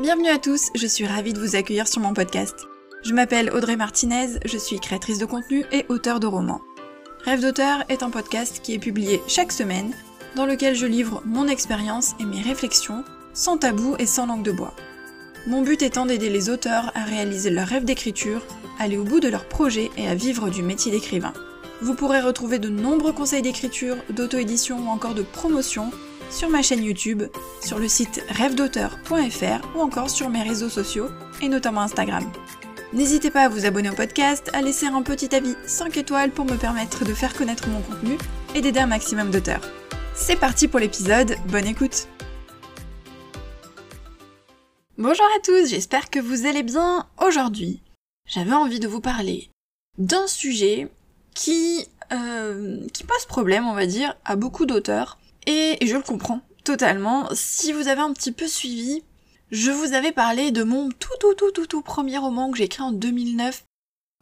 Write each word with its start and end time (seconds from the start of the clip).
Bienvenue 0.00 0.28
à 0.28 0.38
tous, 0.38 0.70
je 0.76 0.86
suis 0.86 1.08
ravie 1.08 1.32
de 1.32 1.40
vous 1.40 1.56
accueillir 1.56 1.88
sur 1.88 2.00
mon 2.00 2.14
podcast. 2.14 2.54
Je 3.02 3.12
m'appelle 3.12 3.50
Audrey 3.50 3.74
Martinez, 3.74 4.38
je 4.44 4.56
suis 4.56 4.78
créatrice 4.78 5.18
de 5.18 5.24
contenu 5.24 5.64
et 5.72 5.86
auteur 5.88 6.20
de 6.20 6.28
romans. 6.28 6.60
Rêve 7.24 7.40
d'auteur 7.40 7.82
est 7.88 8.04
un 8.04 8.10
podcast 8.10 8.60
qui 8.62 8.74
est 8.74 8.78
publié 8.78 9.20
chaque 9.26 9.50
semaine, 9.50 9.92
dans 10.36 10.46
lequel 10.46 10.76
je 10.76 10.86
livre 10.86 11.20
mon 11.24 11.48
expérience 11.48 12.14
et 12.20 12.26
mes 12.26 12.40
réflexions, 12.40 13.02
sans 13.34 13.58
tabou 13.58 13.96
et 13.98 14.06
sans 14.06 14.26
langue 14.26 14.44
de 14.44 14.52
bois. 14.52 14.72
Mon 15.48 15.62
but 15.62 15.82
étant 15.82 16.06
d'aider 16.06 16.30
les 16.30 16.48
auteurs 16.48 16.92
à 16.94 17.02
réaliser 17.02 17.50
leur 17.50 17.66
rêve 17.66 17.84
d'écriture, 17.84 18.42
aller 18.78 18.98
au 18.98 19.04
bout 19.04 19.18
de 19.18 19.28
leur 19.28 19.46
projet 19.46 19.90
et 19.96 20.06
à 20.06 20.14
vivre 20.14 20.48
du 20.48 20.62
métier 20.62 20.92
d'écrivain. 20.92 21.32
Vous 21.80 21.94
pourrez 21.94 22.20
retrouver 22.20 22.60
de 22.60 22.68
nombreux 22.68 23.12
conseils 23.12 23.42
d'écriture, 23.42 23.96
d'auto-édition 24.10 24.78
ou 24.78 24.90
encore 24.90 25.14
de 25.14 25.22
promotion 25.22 25.90
sur 26.30 26.48
ma 26.48 26.62
chaîne 26.62 26.84
YouTube, 26.84 27.22
sur 27.62 27.78
le 27.78 27.88
site 27.88 28.22
rêvedauteur.fr 28.28 29.76
ou 29.76 29.80
encore 29.80 30.10
sur 30.10 30.28
mes 30.28 30.42
réseaux 30.42 30.68
sociaux 30.68 31.08
et 31.40 31.48
notamment 31.48 31.82
Instagram. 31.82 32.24
N'hésitez 32.92 33.30
pas 33.30 33.42
à 33.42 33.48
vous 33.48 33.66
abonner 33.66 33.90
au 33.90 33.94
podcast, 33.94 34.50
à 34.54 34.62
laisser 34.62 34.86
un 34.86 35.02
petit 35.02 35.34
avis 35.34 35.54
5 35.66 35.96
étoiles 35.96 36.30
pour 36.30 36.44
me 36.44 36.56
permettre 36.56 37.04
de 37.04 37.12
faire 37.12 37.34
connaître 37.34 37.68
mon 37.68 37.82
contenu 37.82 38.16
et 38.54 38.60
d'aider 38.60 38.80
un 38.80 38.86
maximum 38.86 39.30
d'auteurs. 39.30 39.60
C'est 40.14 40.36
parti 40.36 40.68
pour 40.68 40.80
l'épisode, 40.80 41.36
bonne 41.48 41.66
écoute 41.66 42.08
Bonjour 44.96 45.26
à 45.36 45.40
tous, 45.44 45.68
j'espère 45.68 46.10
que 46.10 46.18
vous 46.18 46.46
allez 46.46 46.62
bien. 46.62 47.06
Aujourd'hui, 47.24 47.82
j'avais 48.26 48.52
envie 48.52 48.80
de 48.80 48.88
vous 48.88 49.00
parler 49.00 49.50
d'un 49.96 50.26
sujet 50.26 50.88
qui, 51.34 51.86
euh, 52.12 52.84
qui 52.92 53.04
pose 53.04 53.26
problème, 53.26 53.66
on 53.66 53.74
va 53.74 53.86
dire, 53.86 54.16
à 54.24 54.34
beaucoup 54.34 54.66
d'auteurs 54.66 55.18
et, 55.46 55.78
je 55.84 55.96
le 55.96 56.02
comprends 56.02 56.40
totalement. 56.64 57.28
Si 57.32 57.72
vous 57.72 57.88
avez 57.88 58.00
un 58.00 58.12
petit 58.12 58.32
peu 58.32 58.46
suivi, 58.46 59.02
je 59.50 59.70
vous 59.70 59.94
avais 59.94 60.12
parlé 60.12 60.50
de 60.50 60.62
mon 60.62 60.90
tout 60.90 61.08
tout 61.20 61.34
tout 61.34 61.50
tout 61.50 61.66
tout 61.66 61.82
premier 61.82 62.18
roman 62.18 62.50
que 62.50 62.58
j'ai 62.58 62.64
écrit 62.64 62.82
en 62.82 62.92
2009. 62.92 63.64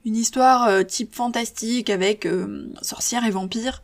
Une 0.04 0.16
histoire 0.16 0.68
euh, 0.68 0.82
type 0.84 1.14
fantastique 1.14 1.90
avec 1.90 2.26
euh, 2.26 2.72
sorcière 2.82 3.24
et 3.24 3.30
vampire. 3.30 3.82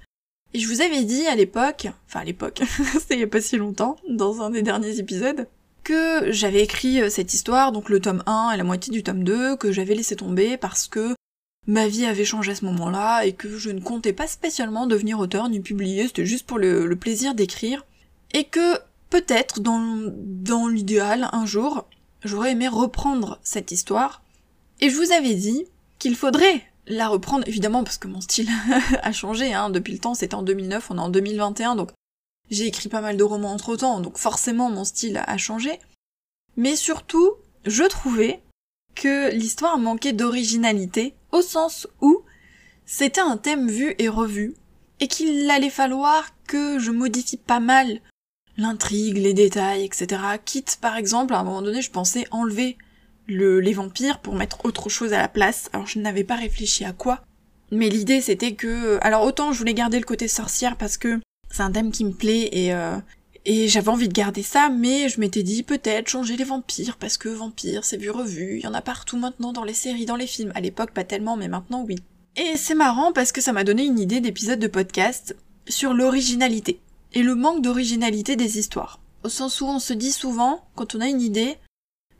Et 0.55 0.61
je 0.61 0.69
vous 0.69 0.83
avais 0.83 1.02
dit 1.02 1.27
à 1.27 1.34
l'époque, 1.34 1.89
enfin 2.06 2.20
à 2.20 2.24
l'époque, 2.24 2.62
c'était 3.00 3.19
il 3.19 3.28
pas 3.28 3.41
si 3.41 3.56
longtemps, 3.56 3.96
dans 4.08 4.42
un 4.42 4.50
des 4.50 4.62
derniers 4.62 4.98
épisodes, 4.98 5.48
que 5.83 6.30
j'avais 6.30 6.62
écrit 6.62 7.00
euh, 7.00 7.11
cette 7.11 7.34
histoire, 7.34 7.72
donc 7.72 7.89
le 7.89 8.00
tome 8.00 8.22
1 8.27 8.52
et 8.52 8.56
la 8.56 8.64
moitié 8.64 8.92
du 8.92 9.02
tome 9.02 9.24
2, 9.24 9.56
que 9.56 9.72
j'avais 9.72 9.94
laissé 9.94 10.14
tomber 10.14 10.56
parce 10.56 10.86
que 10.86 11.14
ma 11.66 11.88
vie 11.88 12.06
avait 12.06 12.24
changé 12.24 12.52
à 12.52 12.55
ce 12.55 12.64
moment-là 12.64 13.24
et 13.24 13.32
que 13.32 13.56
je 13.56 13.70
ne 13.70 13.80
comptais 13.80 14.12
pas 14.12 14.27
spécialement 14.27 14.86
devenir 14.86 15.18
auteur 15.18 15.48
ni 15.48 15.60
publier, 15.60 16.06
c'était 16.06 16.27
juste 16.27 16.46
pour 16.46 16.58
le, 16.58 16.94
plaisir 16.96 17.34
d'écrire. 17.34 17.86
Et 18.32 18.44
que 18.44 18.78
peut-être 19.10 19.60
dans, 19.60 20.02
dans 20.14 20.68
l'idéal, 20.68 21.28
un 21.33 21.46
jour, 21.46 21.86
j'aurais 22.24 22.52
aimé 22.52 22.68
reprendre 22.68 23.38
cette 23.42 23.70
histoire. 23.70 24.22
Et 24.80 24.90
je 24.90 24.96
vous 24.96 25.12
avais 25.12 25.34
dit 25.34 25.64
qu'il 25.98 26.16
faudrait 26.16 26.62
la 26.86 27.08
reprendre, 27.08 27.46
évidemment 27.46 27.84
parce 27.84 27.98
que 27.98 28.08
mon 28.08 28.20
style 28.20 28.48
a 29.02 29.12
changé, 29.12 29.55
hein, 29.55 29.70
depuis 29.70 29.92
le 29.92 29.98
temps, 29.98 30.14
c'était 30.14 30.34
en 30.34 30.42
2009, 30.42 30.90
on 30.90 30.98
est 30.98 31.00
en 31.00 31.10
2021, 31.10 31.77
donc 31.77 31.90
j'ai 32.50 32.66
écrit 32.66 32.88
pas 32.88 33.00
mal 33.00 33.16
de 33.16 33.22
romans 33.22 33.52
entre 33.52 33.77
temps, 33.77 34.00
donc 34.00 34.18
forcément 34.18 34.70
mon 34.70 34.84
style 34.84 35.22
a 35.24 35.36
changé. 35.36 35.78
Mais 36.56 36.77
surtout, 36.77 37.33
je 37.64 37.84
trouvais 37.84 38.42
que 38.94 39.32
l'histoire 39.32 39.78
manquait 39.78 40.12
d'originalité, 40.12 41.14
au 41.30 41.42
sens 41.42 41.88
où 42.00 42.22
c'était 42.86 43.20
un 43.20 43.36
thème 43.36 43.68
vu 43.68 43.94
et 43.98 44.08
revu, 44.08 44.54
et 45.00 45.08
qu'il 45.08 45.50
allait 45.50 45.70
falloir 45.70 46.30
que 46.46 46.78
je 46.78 46.90
modifie 46.90 47.36
pas 47.36 47.60
mal 47.60 48.00
l'intrigue, 48.56 49.16
les 49.16 49.34
détails, 49.34 49.84
etc. 49.84 50.20
Quitte 50.44 50.78
par 50.80 50.96
exemple, 50.96 51.34
à 51.34 51.39
un 51.39 51.44
moment 51.44 51.62
donné, 51.62 51.83
je 51.83 51.90
pensais 51.90 52.27
enlever 52.30 52.77
le, 53.27 53.61
les 53.61 53.72
vampires 53.72 54.20
pour 54.20 54.34
mettre 54.34 54.64
autre 54.64 54.89
chose 54.89 55.12
à 55.12 55.18
la 55.18 55.28
place, 55.28 55.70
alors 55.72 55.86
je 55.86 55.98
n'avais 55.98 56.24
pas 56.24 56.36
réfléchi 56.36 56.84
à 56.84 56.92
quoi. 56.92 57.22
Mais 57.70 57.88
l'idée 57.88 58.20
c'était 58.20 58.55
que... 58.55 58.98
Alors 59.00 59.24
autant 59.24 59.52
je 59.52 59.58
voulais 59.58 59.74
garder 59.74 59.98
le 59.98 60.05
côté 60.05 60.28
sorcière 60.28 60.77
parce 60.77 60.98
que 60.98 61.20
c'est 61.50 61.62
un 61.62 61.72
thème 61.72 61.90
qui 61.90 62.05
me 62.05 62.12
plaît 62.12 62.48
et, 62.52 62.74
euh, 62.74 62.96
et 63.45 63.69
j'avais 63.69 63.89
envie 63.89 64.08
de 64.08 64.13
garder 64.13 64.42
ça, 64.42 64.69
mais 64.69 65.08
je 65.08 65.19
m'étais 65.20 65.42
dit 65.42 65.63
peut-être 65.63 66.08
changer 66.08 66.36
les 66.36 66.45
vampires, 66.45 66.97
parce 66.97 67.19
que 67.19 67.29
vampires, 67.29 67.85
c'est 67.85 67.97
vu 67.97 68.11
revu, 68.11 68.58
il 68.58 68.64
y 68.64 68.67
en 68.67 68.75
a 68.75 68.83
partout 68.83 69.17
maintenant 69.17 69.53
dans 69.53 69.64
les 69.64 69.75
séries, 69.75 70.07
dans 70.07 70.17
les 70.17 70.27
films. 70.27 70.53
À 70.55 70.61
l'époque, 70.61 70.92
pas 70.92 71.05
tellement, 71.05 71.36
mais 71.36 71.48
maintenant, 71.48 71.85
oui. 71.86 71.97
Et 72.36 72.57
c'est 72.57 72.75
marrant 72.75 73.13
parce 73.13 73.33
que 73.33 73.41
ça 73.41 73.53
m'a 73.53 73.64
donné 73.64 73.85
une 73.85 73.98
idée 73.98 74.20
d'épisode 74.20 74.61
de 74.61 74.67
podcast 74.69 75.36
sur 75.69 75.92
l'originalité, 75.92 76.80
et 77.14 77.23
le 77.23 77.35
manque 77.35 77.63
d'originalité 77.63 78.36
des 78.36 78.58
histoires. 78.58 79.01
Au 79.25 79.29
sens 79.29 79.61
où 79.61 79.67
on 79.67 79.79
se 79.79 79.92
dit 79.92 80.13
souvent, 80.13 80.64
quand 80.74 80.95
on 80.95 81.01
a 81.01 81.09
une 81.09 81.20
idée, 81.20 81.57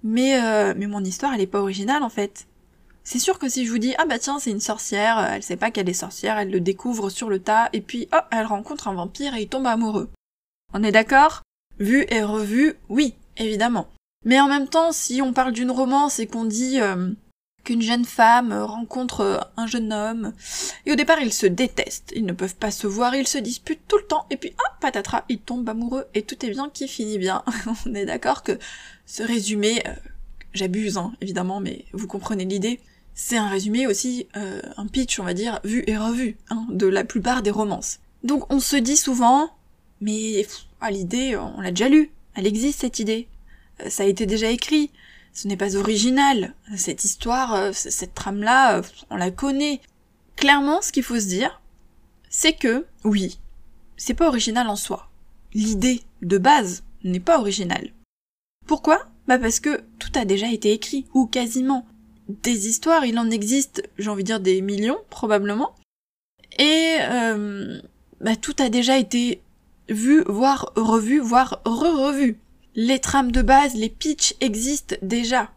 mais, 0.03 0.41
euh, 0.43 0.75
mais 0.77 0.87
mon 0.87 1.05
histoire, 1.05 1.35
elle 1.35 1.41
est 1.41 1.47
pas 1.47 1.61
originale 1.61 2.03
en 2.03 2.09
fait. 2.09 2.47
C'est 3.05 3.19
sûr 3.19 3.39
que 3.39 3.49
si 3.49 3.67
je 3.67 3.71
vous 3.71 3.79
dis, 3.79 3.95
ah 3.99 4.07
bah 4.07 4.19
tiens, 4.19 4.39
c'est 4.39 4.51
une 4.51 4.61
sorcière, 4.61 5.19
elle 5.19 5.43
sait 5.43 5.57
pas 5.57 5.71
qu'elle 5.71 5.89
est 5.89 5.95
sorcière, 5.95 6.39
elle 6.39 6.51
le 6.51 6.61
découvre 6.61 7.11
sur 7.11 7.29
le 7.29 7.41
tas, 7.41 7.69
et 7.73 7.81
puis, 7.81 8.09
oh, 8.13 8.21
elle 8.31 8.47
rencontre 8.47 8.87
un 8.89 8.95
vampire 8.95 9.35
et 9.35 9.43
il 9.43 9.49
tombe 9.49 9.67
amoureux. 9.67 10.09
On 10.75 10.83
est 10.83 10.93
d'accord? 10.93 11.43
Vu 11.79 12.07
et 12.09 12.23
revu, 12.23 12.75
oui, 12.89 13.15
évidemment. 13.37 13.89
Mais 14.25 14.41
en 14.41 14.49
même 14.49 14.69
temps, 14.69 14.93
si 14.93 15.21
on 15.21 15.33
parle 15.33 15.53
d'une 15.53 15.71
romance 15.71 16.19
et 16.19 16.27
qu'on 16.27 16.45
dit 16.45 16.81
euh, 16.81 17.11
qu'une 17.65 17.83
jeune 17.83 18.05
femme 18.05 18.53
rencontre 18.53 19.21
euh, 19.21 19.39
un 19.57 19.67
jeune 19.67 19.93
homme, 19.93 20.33
et 20.87 20.93
au 20.93 20.95
départ 20.95 21.21
ils 21.21 21.33
se 21.33 21.47
détestent, 21.47 22.13
ils 22.15 22.25
ne 22.25 22.33
peuvent 22.33 22.57
pas 22.57 22.71
se 22.71 22.87
voir, 22.87 23.15
ils 23.15 23.27
se 23.27 23.39
disputent 23.39 23.87
tout 23.89 23.99
le 23.99 24.07
temps, 24.07 24.27
et 24.31 24.37
puis 24.37 24.55
ah, 24.59 24.77
patatras, 24.81 25.25
ils 25.29 25.41
tombent 25.41 25.69
amoureux, 25.69 26.07
et 26.15 26.23
tout 26.23 26.45
est 26.47 26.51
bien 26.51 26.71
qui 26.71 26.89
finit 26.89 27.19
bien. 27.19 27.43
on 27.87 27.95
est 27.95 28.07
d'accord 28.07 28.43
que 28.43 28.59
ce 29.05 29.23
résumé, 29.23 29.83
euh, 29.87 29.93
j'abuse 30.55 30.97
hein, 30.97 31.13
évidemment, 31.21 31.61
mais 31.61 31.85
vous 31.93 32.07
comprenez 32.07 32.45
l'idée, 32.45 32.81
c'est 33.15 33.37
un 33.37 33.49
résumé 33.49 33.87
aussi, 33.87 34.27
un 34.33 34.87
pitch 34.87 35.21
on 35.21 35.25
va 35.25 35.35
dire, 35.35 35.61
vu 35.65 35.85
et 35.87 35.99
revu, 35.99 36.39
hein, 36.49 36.65
de 36.71 36.87
la 36.87 37.05
plupart 37.05 37.43
des 37.43 37.51
romances. 37.51 37.99
Donc 38.25 38.51
on 38.51 38.59
se 38.59 38.77
dit 38.77 38.97
souvent, 38.97 39.51
mais 40.03 40.47
à 40.81 40.91
l'idée, 40.91 41.37
on 41.37 41.61
l'a 41.61 41.71
déjà 41.71 41.89
lu. 41.89 42.11
Elle 42.35 42.47
existe 42.47 42.81
cette 42.81 42.99
idée. 42.99 43.29
Euh, 43.81 43.89
ça 43.89 44.03
a 44.03 44.07
été 44.07 44.27
déjà 44.27 44.51
écrit. 44.51 44.91
Ce 45.33 45.49
n'est 45.49 45.57
pas 45.57 45.77
original. 45.77 46.55
Cette 46.77 47.05
histoire, 47.05 47.55
euh, 47.55 47.71
cette 47.73 48.15
trame-là, 48.15 48.79
euh, 48.79 48.83
on 49.11 49.17
la 49.17 49.31
connaît. 49.31 49.81
Clairement, 50.37 50.83
ce 50.83 50.93
qu'il 50.93 51.05
faut 51.05 51.21
se 51.21 51.27
dire, 51.27 51.61
c'est 52.29 52.55
que, 52.55 52.85
oui, 53.05 53.39
c'est 53.97 54.15
pas 54.15 54.29
original 54.29 54.69
en 54.69 54.77
soi. 54.77 55.09
L'idée 55.55 56.03
de 56.23 56.37
base 56.37 56.83
n'est 57.05 57.21
pas 57.21 57.39
originale. 57.39 57.93
Pourquoi? 58.67 59.07
Bah 59.29 59.39
parce 59.39 59.61
que 59.61 59.83
tout 59.99 60.11
a 60.17 60.25
déjà 60.25 60.51
été 60.51 60.73
écrit, 60.73 61.07
ou 61.15 61.27
quasiment. 61.27 61.87
Des 62.29 62.67
histoires, 62.67 63.05
il 63.05 63.19
en 63.19 63.31
existe, 63.31 63.89
j'ai 63.99 64.09
envie 64.09 64.25
de 64.25 64.27
dire 64.27 64.41
des 64.41 64.63
millions, 64.63 64.99
probablement. 65.11 65.75
Et 66.59 66.97
bah, 68.21 68.37
tout 68.37 68.57
a 68.59 68.69
déjà 68.69 68.99
été 68.99 69.43
vu, 69.93 70.23
voire 70.27 70.73
revu, 70.77 71.19
voire 71.19 71.61
re-revu. 71.65 72.39
Les 72.75 72.99
trames 72.99 73.33
de 73.33 73.43
base, 73.43 73.75
les 73.75 73.89
pitchs 73.89 74.35
existent 74.41 74.97
déjà. 75.03 75.51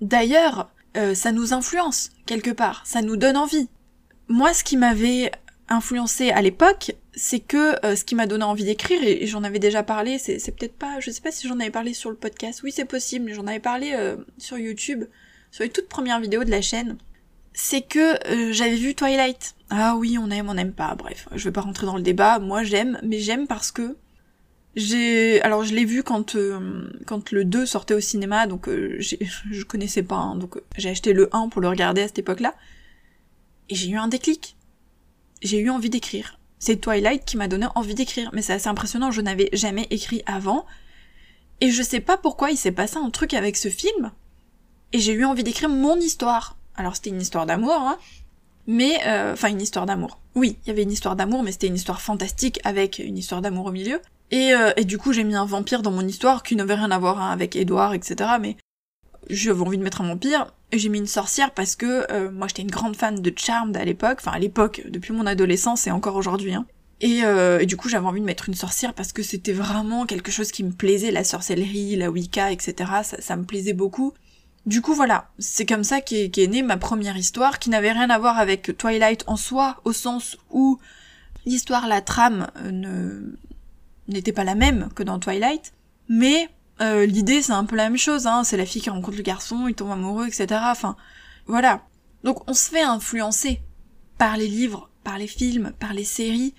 D'ailleurs, 0.00 0.70
euh, 0.96 1.14
ça 1.14 1.32
nous 1.32 1.52
influence 1.52 2.10
quelque 2.26 2.50
part, 2.50 2.82
ça 2.86 3.02
nous 3.02 3.16
donne 3.16 3.36
envie. 3.36 3.68
Moi, 4.28 4.52
ce 4.54 4.64
qui 4.64 4.76
m'avait 4.76 5.30
influencé 5.68 6.30
à 6.30 6.42
l'époque, 6.42 6.92
c'est 7.14 7.40
que 7.40 7.84
euh, 7.84 7.96
ce 7.96 8.04
qui 8.04 8.14
m'a 8.14 8.26
donné 8.26 8.44
envie 8.44 8.64
d'écrire, 8.64 9.02
et, 9.02 9.26
j'en 9.26 9.44
avais 9.44 9.58
déjà 9.58 9.82
parlé, 9.82 10.18
c'est, 10.18 10.38
peut-être 10.56 10.76
pas, 10.76 11.00
je 11.00 11.10
sais 11.10 11.20
pas 11.20 11.30
si 11.30 11.46
j'en 11.48 11.58
avais 11.60 11.70
parlé 11.70 11.94
sur 11.94 12.10
le 12.10 12.16
podcast, 12.16 12.62
oui 12.62 12.72
c'est 12.72 12.84
possible, 12.84 13.32
j'en 13.32 13.46
avais 13.46 13.60
parlé 13.60 13.92
euh, 13.94 14.16
sur 14.38 14.58
YouTube, 14.58 15.04
sur 15.50 15.64
les 15.64 15.70
toutes 15.70 15.88
premières 15.88 16.20
vidéos 16.20 16.44
de 16.44 16.50
la 16.50 16.62
chaîne, 16.62 16.96
c'est 17.60 17.82
que 17.82 18.52
j'avais 18.52 18.76
vu 18.76 18.94
Twilight. 18.94 19.56
Ah 19.68 19.96
oui, 19.96 20.16
on 20.16 20.30
aime, 20.30 20.48
on 20.48 20.54
n'aime 20.54 20.72
pas, 20.72 20.94
bref, 20.94 21.28
je 21.34 21.42
vais 21.44 21.52
pas 21.52 21.60
rentrer 21.60 21.86
dans 21.86 21.96
le 21.96 22.02
débat, 22.02 22.38
moi 22.38 22.62
j'aime, 22.62 23.00
mais 23.02 23.18
j'aime 23.18 23.48
parce 23.48 23.72
que 23.72 23.96
j'ai 24.76 25.42
alors 25.42 25.64
je 25.64 25.74
l'ai 25.74 25.84
vu 25.84 26.04
quand 26.04 26.36
euh, 26.36 26.88
quand 27.04 27.32
le 27.32 27.44
2 27.44 27.66
sortait 27.66 27.94
au 27.94 28.00
cinéma 28.00 28.46
donc 28.46 28.68
euh, 28.68 28.96
je 29.00 29.64
connaissais 29.64 30.04
pas 30.04 30.16
hein, 30.16 30.36
donc 30.36 30.56
euh, 30.56 30.64
j'ai 30.76 30.90
acheté 30.90 31.12
le 31.12 31.34
1 31.34 31.48
pour 31.48 31.60
le 31.60 31.68
regarder 31.68 32.02
à 32.02 32.06
cette 32.06 32.20
époque-là 32.20 32.54
et 33.70 33.74
j'ai 33.74 33.88
eu 33.88 33.96
un 33.96 34.08
déclic. 34.08 34.56
J'ai 35.42 35.58
eu 35.58 35.70
envie 35.70 35.90
d'écrire. 35.90 36.38
C'est 36.58 36.80
Twilight 36.80 37.24
qui 37.24 37.36
m'a 37.36 37.48
donné 37.48 37.66
envie 37.74 37.94
d'écrire 37.94 38.30
mais 38.32 38.42
c'est 38.42 38.52
assez 38.52 38.68
impressionnant, 38.68 39.10
je 39.10 39.20
n'avais 39.20 39.48
jamais 39.52 39.88
écrit 39.90 40.22
avant 40.26 40.64
et 41.60 41.72
je 41.72 41.82
sais 41.82 42.00
pas 42.00 42.16
pourquoi 42.16 42.52
il 42.52 42.56
s'est 42.56 42.70
passé 42.70 42.98
un 42.98 43.10
truc 43.10 43.34
avec 43.34 43.56
ce 43.56 43.68
film 43.70 44.12
et 44.92 45.00
j'ai 45.00 45.12
eu 45.12 45.24
envie 45.24 45.42
d'écrire 45.42 45.70
mon 45.70 45.96
histoire. 45.96 46.57
Alors 46.78 46.96
c'était 46.96 47.10
une 47.10 47.20
histoire 47.20 47.44
d'amour 47.44 47.74
hein, 47.74 47.98
mais 48.66 48.98
euh, 49.06 49.34
enfin 49.34 49.48
une 49.48 49.60
histoire 49.60 49.84
d'amour. 49.84 50.20
Oui, 50.34 50.56
il 50.64 50.68
y 50.68 50.70
avait 50.70 50.84
une 50.84 50.92
histoire 50.92 51.16
d'amour, 51.16 51.42
mais 51.42 51.52
c'était 51.52 51.66
une 51.66 51.74
histoire 51.74 52.00
fantastique 52.00 52.60
avec 52.64 52.98
une 52.98 53.18
histoire 53.18 53.42
d'amour 53.42 53.66
au 53.66 53.72
milieu. 53.72 54.00
Et, 54.30 54.52
euh, 54.52 54.72
et 54.76 54.84
du 54.84 54.98
coup, 54.98 55.12
j'ai 55.12 55.24
mis 55.24 55.34
un 55.34 55.46
vampire 55.46 55.82
dans 55.82 55.90
mon 55.90 56.06
histoire 56.06 56.42
qui 56.42 56.54
n'avait 56.54 56.74
rien 56.74 56.90
à 56.90 56.98
voir 56.98 57.20
hein, 57.20 57.30
avec 57.30 57.56
Edouard, 57.56 57.94
etc. 57.94 58.30
Mais 58.40 58.56
j'avais 59.30 59.62
envie 59.62 59.78
de 59.78 59.82
mettre 59.82 60.02
un 60.02 60.08
vampire. 60.08 60.52
Et 60.70 60.78
j'ai 60.78 60.90
mis 60.90 60.98
une 60.98 61.06
sorcière 61.06 61.52
parce 61.52 61.76
que 61.76 62.06
euh, 62.12 62.30
moi, 62.30 62.46
j'étais 62.46 62.62
une 62.62 62.70
grande 62.70 62.94
fan 62.94 63.20
de 63.22 63.32
Charmed 63.34 63.76
à 63.76 63.84
l'époque. 63.84 64.18
Enfin, 64.20 64.32
à 64.32 64.38
l'époque, 64.38 64.82
depuis 64.86 65.12
mon 65.12 65.26
adolescence 65.26 65.86
et 65.86 65.90
encore 65.90 66.16
aujourd'hui. 66.16 66.54
Hein. 66.54 66.66
Euh, 67.04 67.58
et, 67.58 67.66
du 67.66 67.76
coup, 67.76 67.88
j'avais 67.88 68.06
envie 68.06 68.20
de 68.20 68.26
mettre 68.26 68.48
une 68.48 68.54
sorcière 68.54 68.92
parce 68.92 69.12
que 69.12 69.22
c'était 69.22 69.52
vraiment 69.52 70.04
quelque 70.04 70.30
chose 70.30 70.50
qui 70.50 70.64
me 70.64 70.72
plaisait, 70.72 71.10
la 71.10 71.24
sorcellerie, 71.24 71.96
la 71.96 72.10
Wicca, 72.10 72.52
etc. 72.52 72.90
Ça, 73.18 73.36
me 73.36 73.44
plaisait 73.44 73.72
beaucoup. 73.72 74.12
Du 74.68 74.82
coup, 74.82 74.92
voilà, 74.92 75.30
c'est 75.38 75.64
comme 75.64 75.82
ça 75.82 76.02
qu'est 76.02 76.36
est 76.36 76.46
née 76.46 76.60
ma 76.60 76.76
première 76.76 77.16
histoire, 77.16 77.58
qui 77.58 77.70
n'avait 77.70 77.92
rien 77.92 78.10
à 78.10 78.18
voir 78.18 78.38
avec 78.38 78.76
Twilight 78.76 79.24
en 79.26 79.36
soi, 79.36 79.80
au 79.86 79.94
sens 79.94 80.36
où 80.50 80.78
l'histoire, 81.46 81.86
la 81.86 82.02
trame 82.02 82.48
euh, 82.58 82.70
ne 82.70 84.12
n'était 84.12 84.34
pas 84.34 84.44
la 84.44 84.54
même 84.54 84.90
que 84.94 85.02
dans 85.02 85.18
Twilight, 85.18 85.72
mais 86.10 86.50
euh, 86.82 87.06
l'idée 87.06 87.40
c'est 87.40 87.52
un 87.52 87.64
peu 87.64 87.76
la 87.76 87.88
même 87.88 87.96
chose, 87.96 88.26
hein. 88.26 88.44
c'est 88.44 88.58
la 88.58 88.66
fille 88.66 88.82
qui 88.82 88.90
rencontre 88.90 89.16
le 89.16 89.22
garçon, 89.22 89.68
il 89.68 89.74
tombe 89.74 89.90
amoureux, 89.90 90.26
etc. 90.26 90.60
Enfin, 90.64 90.96
voilà. 91.46 91.86
Donc 92.22 92.46
on 92.46 92.52
se 92.52 92.68
fait 92.68 92.82
influencer 92.82 93.62
par 94.18 94.36
les 94.36 94.48
livres, 94.48 94.90
par 95.02 95.16
les 95.16 95.28
films, 95.28 95.72
par 95.80 95.94
les 95.94 96.04
séries, 96.04 96.54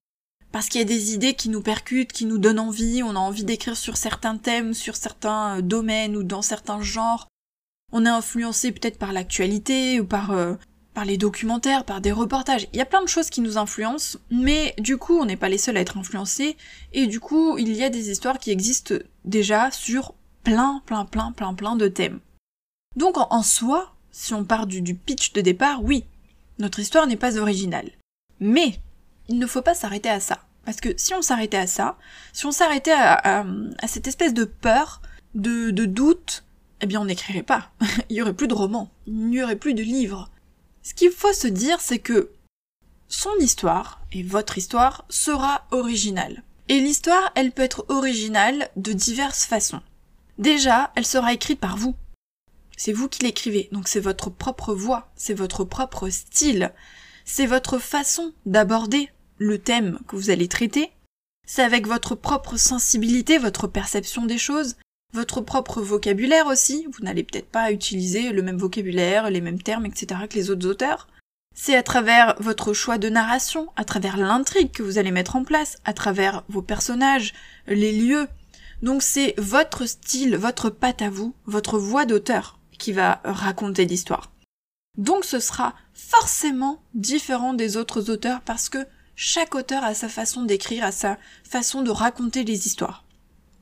parce 0.51 0.67
qu'il 0.67 0.81
y 0.81 0.83
a 0.83 0.87
des 0.87 1.13
idées 1.13 1.35
qui 1.35 1.49
nous 1.49 1.61
percutent, 1.61 2.11
qui 2.11 2.25
nous 2.25 2.39
donnent 2.39 2.59
envie, 2.59 3.03
on 3.03 3.11
a 3.11 3.19
envie 3.19 3.43
d'écrire 3.43 3.77
sur 3.77 3.97
certains 3.97 4.37
thèmes, 4.37 4.73
sur 4.73 4.95
certains 4.95 5.59
euh, 5.59 5.61
domaines 5.61 6.17
ou 6.17 6.23
dans 6.23 6.41
certains 6.41 6.81
genres. 6.81 7.27
On 7.91 8.05
est 8.05 8.09
influencé 8.09 8.71
peut-être 8.71 8.99
par 8.99 9.13
l'actualité 9.13 9.99
ou 9.99 10.05
par 10.05 10.31
euh, 10.31 10.55
par 10.93 11.05
les 11.05 11.17
documentaires, 11.17 11.85
par 11.85 12.01
des 12.01 12.11
reportages. 12.11 12.67
Il 12.73 12.77
y 12.77 12.81
a 12.81 12.85
plein 12.85 13.01
de 13.01 13.07
choses 13.07 13.29
qui 13.29 13.39
nous 13.39 13.57
influencent, 13.57 14.19
mais 14.31 14.75
du 14.77 14.97
coup, 14.97 15.17
on 15.17 15.23
n'est 15.23 15.37
pas 15.37 15.47
les 15.47 15.57
seuls 15.57 15.77
à 15.77 15.79
être 15.79 15.97
influencés 15.97 16.57
et 16.91 17.07
du 17.07 17.19
coup, 17.19 17.57
il 17.57 17.71
y 17.73 17.83
a 17.83 17.89
des 17.89 18.09
histoires 18.09 18.37
qui 18.37 18.51
existent 18.51 18.95
déjà 19.23 19.71
sur 19.71 20.13
plein, 20.43 20.81
plein, 20.85 21.05
plein, 21.05 21.31
plein, 21.31 21.53
plein 21.53 21.75
de 21.75 21.87
thèmes. 21.87 22.19
Donc 22.95 23.15
en, 23.17 23.43
soi, 23.43 23.93
si 24.11 24.33
on 24.33 24.43
part 24.43 24.67
du, 24.67 24.93
pitch 24.93 25.31
de 25.33 25.41
départ, 25.41 25.83
oui, 25.83 26.03
notre 26.57 26.79
histoire 26.79 27.07
n'est 27.07 27.15
pas 27.15 27.37
originale. 27.37 27.91
Mais 28.39 28.79
il 29.27 29.37
ne 29.39 29.47
faut 29.47 29.61
pas 29.61 29.75
s'arrêter 29.75 30.09
à 30.09 30.19
ça. 30.19 30.39
Parce 30.65 30.81
que 30.81 30.89
si 30.97 31.13
on 31.13 31.21
s'arrêtait 31.21 31.57
à 31.57 31.67
ça, 31.67 31.97
si 32.33 32.45
on 32.45 32.51
s'arrêtait 32.51 32.91
à, 32.91 33.45
cette 33.87 34.07
espèce 34.07 34.33
de 34.33 34.43
peur, 34.43 35.01
de 35.33 35.71
doute, 35.71 36.43
eh 36.81 36.85
bien 36.85 37.01
on 37.01 37.05
n'écrirait 37.05 37.43
pas. 37.43 37.71
il 38.09 38.15
y 38.15 38.21
aurait 38.21 38.33
plus 38.33 38.47
de 38.47 38.53
romans, 38.53 38.91
il 39.05 39.27
n'y 39.27 39.43
aurait 39.43 39.55
plus 39.55 39.73
de 39.73 39.83
livres. 39.83 40.29
Ce 40.83 40.93
qu'il 40.93 41.11
faut 41.11 41.33
se 41.33 41.47
dire, 41.47 41.81
c'est 41.81 41.99
que 41.99 42.31
son 43.07 43.35
histoire, 43.39 44.01
et 44.11 44.23
votre 44.23 44.57
histoire, 44.57 45.05
sera 45.09 45.65
originale. 45.71 46.43
Et 46.67 46.79
l'histoire, 46.79 47.31
elle 47.35 47.51
peut 47.51 47.63
être 47.63 47.85
originale 47.89 48.69
de 48.75 48.93
diverses 48.93 49.45
façons. 49.45 49.81
Déjà, 50.37 50.91
elle 50.95 51.05
sera 51.05 51.33
écrite 51.33 51.59
par 51.59 51.75
vous. 51.75 51.95
C'est 52.77 52.93
vous 52.93 53.09
qui 53.09 53.23
l'écrivez, 53.23 53.67
donc 53.71 53.87
c'est 53.87 53.99
votre 53.99 54.29
propre 54.29 54.73
voix, 54.73 55.09
c'est 55.15 55.33
votre 55.33 55.65
propre 55.65 56.09
style, 56.09 56.71
c'est 57.25 57.47
votre 57.47 57.77
façon 57.79 58.33
d'aborder 58.45 59.09
le 59.37 59.57
thème 59.57 59.99
que 60.07 60.15
vous 60.15 60.29
allez 60.29 60.47
traiter, 60.47 60.91
c'est 61.45 61.63
avec 61.63 61.87
votre 61.87 62.15
propre 62.15 62.57
sensibilité, 62.57 63.37
votre 63.37 63.67
perception 63.67 64.25
des 64.25 64.37
choses, 64.37 64.75
votre 65.13 65.41
propre 65.41 65.81
vocabulaire 65.81 66.47
aussi, 66.47 66.87
vous 66.91 67.03
n'allez 67.03 67.23
peut-être 67.23 67.49
pas 67.49 67.71
utiliser 67.71 68.31
le 68.31 68.41
même 68.41 68.57
vocabulaire, 68.57 69.29
les 69.29 69.41
mêmes 69.41 69.61
termes, 69.61 69.85
etc. 69.85 70.21
que 70.29 70.35
les 70.35 70.49
autres 70.49 70.67
auteurs. 70.67 71.07
C'est 71.55 71.75
à 71.75 71.83
travers 71.83 72.35
votre 72.39 72.73
choix 72.73 72.97
de 72.97 73.09
narration, 73.09 73.69
à 73.75 73.83
travers 73.83 74.17
l'intrigue 74.17 74.71
que 74.71 74.83
vous 74.83 74.97
allez 74.97 75.11
mettre 75.11 75.35
en 75.35 75.43
place, 75.43 75.77
à 75.83 75.93
travers 75.93 76.43
vos 76.47 76.61
personnages, 76.61 77.33
les 77.67 77.91
lieux. 77.91 78.27
Donc 78.81 79.01
c'est 79.01 79.33
votre 79.37 79.85
style, 79.85 80.37
votre 80.37 80.69
patte 80.69 81.01
à 81.01 81.09
vous, 81.09 81.33
votre 81.45 81.77
voix 81.79 82.05
d'auteur 82.05 82.59
qui 82.77 82.93
va 82.93 83.19
raconter 83.25 83.85
l'histoire. 83.85 84.31
Donc 84.97 85.25
ce 85.25 85.39
sera 85.39 85.73
forcément 85.93 86.81
différent 86.93 87.53
des 87.53 87.77
autres 87.77 88.09
auteurs 88.09 88.41
parce 88.41 88.69
que 88.69 88.85
chaque 89.15 89.55
auteur 89.55 89.83
a 89.83 89.93
sa 89.93 90.07
façon 90.07 90.43
d'écrire, 90.43 90.85
a 90.85 90.93
sa 90.93 91.17
façon 91.43 91.81
de 91.81 91.91
raconter 91.91 92.45
les 92.45 92.67
histoires. 92.67 93.03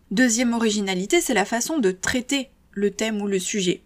Deuxième 0.09 0.53
originalité, 0.53 1.19
c'est 1.19 1.33
la 1.33 1.43
façon 1.43 1.79
de 1.79 1.91
traiter 1.91 2.49
le 2.71 2.91
thème 2.91 3.21
ou 3.21 3.27
le 3.27 3.39
sujet. 3.39 3.83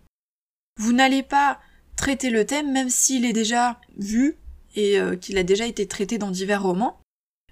Vous 0.78 0.94
n'allez 0.94 1.24
pas 1.24 1.60
traiter 1.96 2.30
le 2.30 2.46
thème 2.46 2.72
même 2.72 2.90
s'il 2.90 3.26
est 3.26 3.34
déjà 3.34 3.80
vu 3.98 4.38
et 4.76 5.00
euh, 5.00 5.16
qu'il 5.16 5.38
a 5.40 5.44
déjà 5.44 5.66
été 5.66 5.88
traité 5.88 6.20
dans 6.20 6.30
divers 6.30 6.62
romans. 6.62 7.00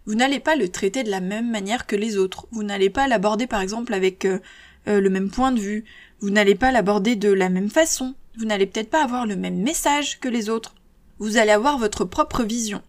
Vous 0.06 0.14
n'allez 0.16 0.40
pas 0.40 0.56
le 0.56 0.70
traiter 0.70 1.04
de 1.04 1.10
la 1.10 1.20
même 1.20 1.50
manière 1.50 1.88
que 1.88 1.96
les 1.96 2.18
autres. 2.18 2.48
Vous 2.52 2.64
n'allez 2.64 2.92
pas 2.92 3.08
l'aborder 3.08 3.48
par 3.48 3.62
exemple 3.62 3.94
avec 3.94 4.26
euh, 4.26 4.40
euh, 4.88 5.02
le 5.02 5.10
même 5.10 5.32
point 5.32 5.52
de 5.52 5.60
vue. 5.60 5.84
Vous 6.20 6.30
n'allez 6.30 6.56
pas 6.56 6.72
l'aborder 6.72 7.16
de 7.16 7.32
la 7.32 7.50
même 7.50 7.70
façon. 7.70 8.14
Vous 8.38 8.46
n'allez 8.46 8.68
peut-être 8.68 8.90
pas 8.92 9.04
avoir 9.04 9.26
le 9.26 9.36
même 9.36 9.58
message 9.58 10.20
que 10.20 10.30
les 10.30 10.48
autres. 10.48 10.76
Vous 11.18 11.38
allez 11.38 11.52
avoir 11.52 11.80
votre 11.80 12.06
propre 12.06 12.44
vision. 12.44 12.84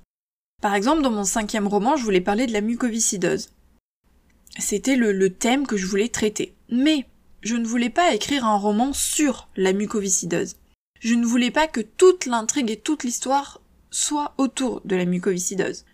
Par 0.60 0.74
exemple, 0.74 1.02
dans 1.02 1.10
mon 1.10 1.24
cinquième 1.24 1.66
roman, 1.66 1.96
je 1.96 2.04
voulais 2.04 2.20
parler 2.20 2.46
de 2.46 2.52
la 2.52 2.60
mucoviscidose. 2.60 3.48
C'était 4.58 4.96
le, 4.96 5.30
thème 5.30 5.66
que 5.66 5.76
je 5.76 5.86
voulais 5.86 6.08
traiter. 6.08 6.54
Mais 6.70 7.06
je 7.42 7.56
ne 7.56 7.66
voulais 7.66 7.90
pas 7.90 8.14
écrire 8.14 8.44
un 8.44 8.56
roman 8.56 8.92
sur 8.92 9.48
la 9.56 9.72
mucoviscidose. 9.72 10.56
Je 11.00 11.14
ne 11.14 11.24
voulais 11.24 11.50
pas 11.50 11.66
que 11.66 11.80
toute 11.80 12.26
l'intrigue 12.26 12.70
et 12.70 12.76
toute 12.76 13.04
l'histoire 13.04 13.60
soient 13.90 14.34
autour 14.38 14.82
de 14.84 14.96
la 14.96 15.04
mucoviscidose. 15.04 15.84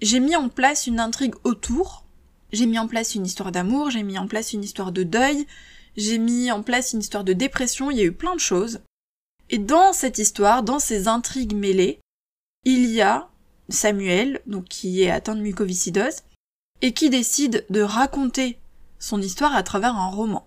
J'ai 0.00 0.20
mis 0.20 0.36
en 0.36 0.48
place 0.48 0.86
une 0.86 1.00
intrigue 1.00 1.34
autour, 1.44 2.04
j'ai 2.52 2.66
mis 2.66 2.78
en 2.78 2.86
place 2.86 3.14
une 3.14 3.26
histoire 3.26 3.52
d'amour, 3.52 3.90
j'ai 3.90 4.02
mis 4.02 4.18
en 4.18 4.28
place 4.28 4.52
une 4.52 4.62
histoire 4.62 4.92
de 4.92 5.02
deuil, 5.02 5.46
j'ai 5.96 6.18
mis 6.18 6.50
en 6.50 6.62
place 6.62 6.92
une 6.92 7.00
histoire 7.00 7.24
de 7.24 7.32
dépression, 7.32 7.90
il 7.90 7.98
y 7.98 8.00
a 8.00 8.04
eu 8.04 8.12
plein 8.12 8.34
de 8.34 8.40
choses. 8.40 8.80
Et 9.50 9.58
dans 9.58 9.92
cette 9.92 10.18
histoire, 10.18 10.62
dans 10.62 10.78
ces 10.78 11.08
intrigues 11.08 11.54
mêlées, 11.54 12.00
il 12.64 12.86
y 12.86 13.00
a 13.02 13.28
Samuel, 13.68 14.40
donc 14.46 14.66
qui 14.66 15.02
est 15.02 15.10
atteint 15.10 15.34
de 15.34 15.40
mucoviscidose, 15.40 16.22
et 16.82 16.92
qui 16.92 17.10
décide 17.10 17.64
de 17.70 17.80
raconter 17.80 18.58
son 18.98 19.20
histoire 19.20 19.54
à 19.54 19.62
travers 19.62 19.96
un 19.96 20.08
roman. 20.08 20.46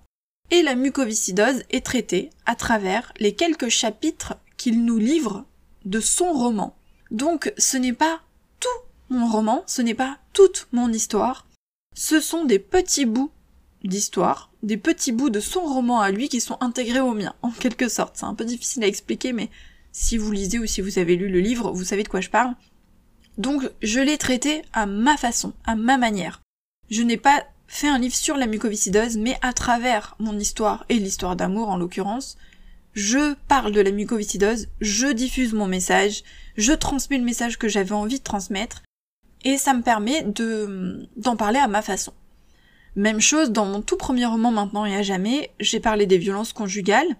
Et 0.52 0.62
la 0.62 0.76
mucoviscidose 0.76 1.64
est 1.72 1.86
traitée 1.86 2.30
à 2.46 2.56
travers 2.56 3.12
les 3.20 3.36
quelques 3.36 3.70
chapitres 3.70 4.36
qu'il 4.56 4.86
nous 4.86 4.98
livre 4.98 5.46
de 5.86 6.00
son 6.00 6.32
roman. 6.32 6.76
Donc 7.12 7.54
ce 7.58 7.78
n'est 7.78 7.94
pas 7.94 8.22
tout 8.60 8.68
mon 9.10 9.28
roman, 9.28 9.64
ce 9.68 9.82
n'est 9.82 9.94
pas 9.94 10.18
toute 10.34 10.68
mon 10.72 10.92
histoire, 10.92 11.48
ce 11.94 12.20
sont 12.20 12.46
des 12.46 12.60
petits 12.60 13.06
bouts 13.06 13.32
d'histoire, 13.84 14.52
des 14.64 14.78
petits 14.78 15.12
bouts 15.12 15.30
de 15.30 15.40
son 15.40 15.62
roman 15.62 16.00
à 16.00 16.12
lui 16.12 16.30
qui 16.30 16.42
sont 16.42 16.58
intégrés 16.62 17.00
au 17.00 17.14
mien, 17.14 17.34
en 17.42 17.52
quelque 17.52 17.90
sorte. 17.90 18.18
C'est 18.18 18.26
un 18.26 18.36
peu 18.36 18.46
difficile 18.46 18.84
à 18.84 18.88
expliquer, 18.88 19.34
mais 19.34 19.50
si 19.92 20.18
vous 20.18 20.32
lisez 20.32 20.60
ou 20.60 20.66
si 20.66 20.82
vous 20.82 21.00
avez 21.00 21.16
lu 21.16 21.30
le 21.30 21.40
livre, 21.40 21.72
vous 21.72 21.84
savez 21.84 22.04
de 22.04 22.10
quoi 22.10 22.22
je 22.22 22.30
parle. 22.30 22.54
Donc 23.38 23.70
je 23.82 24.00
l'ai 24.00 24.18
traité 24.18 24.64
à 24.74 24.86
ma 24.86 25.18
façon, 25.18 25.54
à 25.66 25.76
ma 25.76 25.98
manière. 25.98 26.42
Je 26.90 27.02
n'ai 27.04 27.18
pas 27.18 27.44
fait 27.68 27.88
un 27.88 28.00
livre 28.00 28.16
sur 28.16 28.38
la 28.38 28.48
mucoviscidose, 28.48 29.18
mais 29.18 29.38
à 29.42 29.54
travers 29.54 30.16
mon 30.20 30.38
histoire 30.40 30.86
et 30.90 30.96
l'histoire 30.96 31.36
d'amour 31.36 31.70
en 31.70 31.78
l'occurrence, 31.78 32.38
je 32.94 33.36
parle 33.48 33.74
de 33.74 33.82
la 33.82 33.92
mucoviscidose, 33.92 34.68
je 34.82 35.08
diffuse 35.08 35.54
mon 35.54 35.68
message, 35.68 36.24
je 36.56 36.74
transmets 36.74 37.20
le 37.20 37.26
message 37.26 37.60
que 37.60 37.68
j'avais 37.68 37.92
envie 37.92 38.20
de 38.20 38.24
transmettre, 38.24 38.82
et 39.44 39.58
ça 39.58 39.74
me 39.74 39.84
permet 39.84 40.24
de 40.24 41.08
d'en 41.16 41.36
parler 41.36 41.60
à 41.60 41.68
ma 41.68 41.82
façon. 41.82 42.14
Même 42.96 43.22
chose 43.22 43.52
dans 43.52 43.66
mon 43.66 43.82
tout 43.82 43.98
premier 43.98 44.26
roman 44.26 44.52
maintenant 44.52 44.86
et 44.86 44.96
à 44.96 45.04
jamais, 45.04 45.52
j'ai 45.60 45.80
parlé 45.80 46.08
des 46.08 46.18
violences 46.18 46.54
conjugales. 46.54 47.16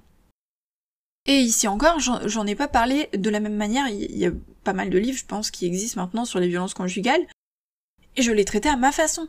Et 1.28 1.42
ici 1.42 1.68
encore, 1.68 2.00
j'en 2.00 2.48
ai 2.48 2.56
pas 2.56 2.70
parlé 2.70 3.10
de 3.14 3.30
la 3.30 3.42
même 3.42 3.58
manière, 3.58 3.90
il 3.90 4.18
y 4.18 4.26
a 4.26 4.32
pas 4.64 4.72
mal 4.72 4.90
de 4.90 4.98
livres, 4.98 5.18
je 5.18 5.26
pense, 5.26 5.52
qui 5.52 5.66
existent 5.66 6.02
maintenant 6.02 6.24
sur 6.24 6.40
les 6.40 6.48
violences 6.48 6.74
conjugales, 6.74 7.28
et 8.16 8.22
je 8.22 8.32
l'ai 8.32 8.46
traité 8.46 8.70
à 8.70 8.78
ma 8.78 8.94
façon. 8.94 9.28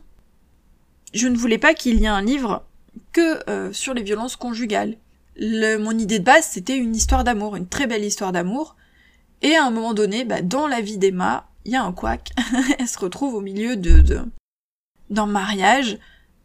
Je 1.13 1.27
ne 1.27 1.35
voulais 1.35 1.57
pas 1.57 1.73
qu'il 1.73 1.99
y 1.99 2.05
ait 2.05 2.07
un 2.07 2.21
livre 2.21 2.65
que 3.11 3.49
euh, 3.49 3.73
sur 3.73 3.93
les 3.93 4.01
violences 4.01 4.37
conjugales. 4.37 4.95
mon 5.37 5.97
idée 5.97 6.19
de 6.19 6.23
base, 6.23 6.45
c'était 6.45 6.77
une 6.77 6.95
histoire 6.95 7.25
d'amour, 7.25 7.57
une 7.57 7.67
très 7.67 7.85
belle 7.85 8.05
histoire 8.05 8.31
d'amour, 8.31 8.77
et 9.41 9.55
à 9.55 9.65
un 9.65 9.71
moment 9.71 9.93
donné, 9.93 10.23
bah, 10.23 10.41
dans 10.41 10.67
la 10.67 10.79
vie 10.79 10.97
d'Emma, 10.97 11.49
il 11.65 11.73
y 11.73 11.75
a 11.75 11.83
un 11.83 11.91
couac, 11.91 12.31
elle 12.79 12.87
se 12.87 12.99
retrouve 12.99 13.35
au 13.35 13.41
milieu 13.41 13.75
de, 13.75 14.21
d'un 15.09 15.25
mariage 15.25 15.97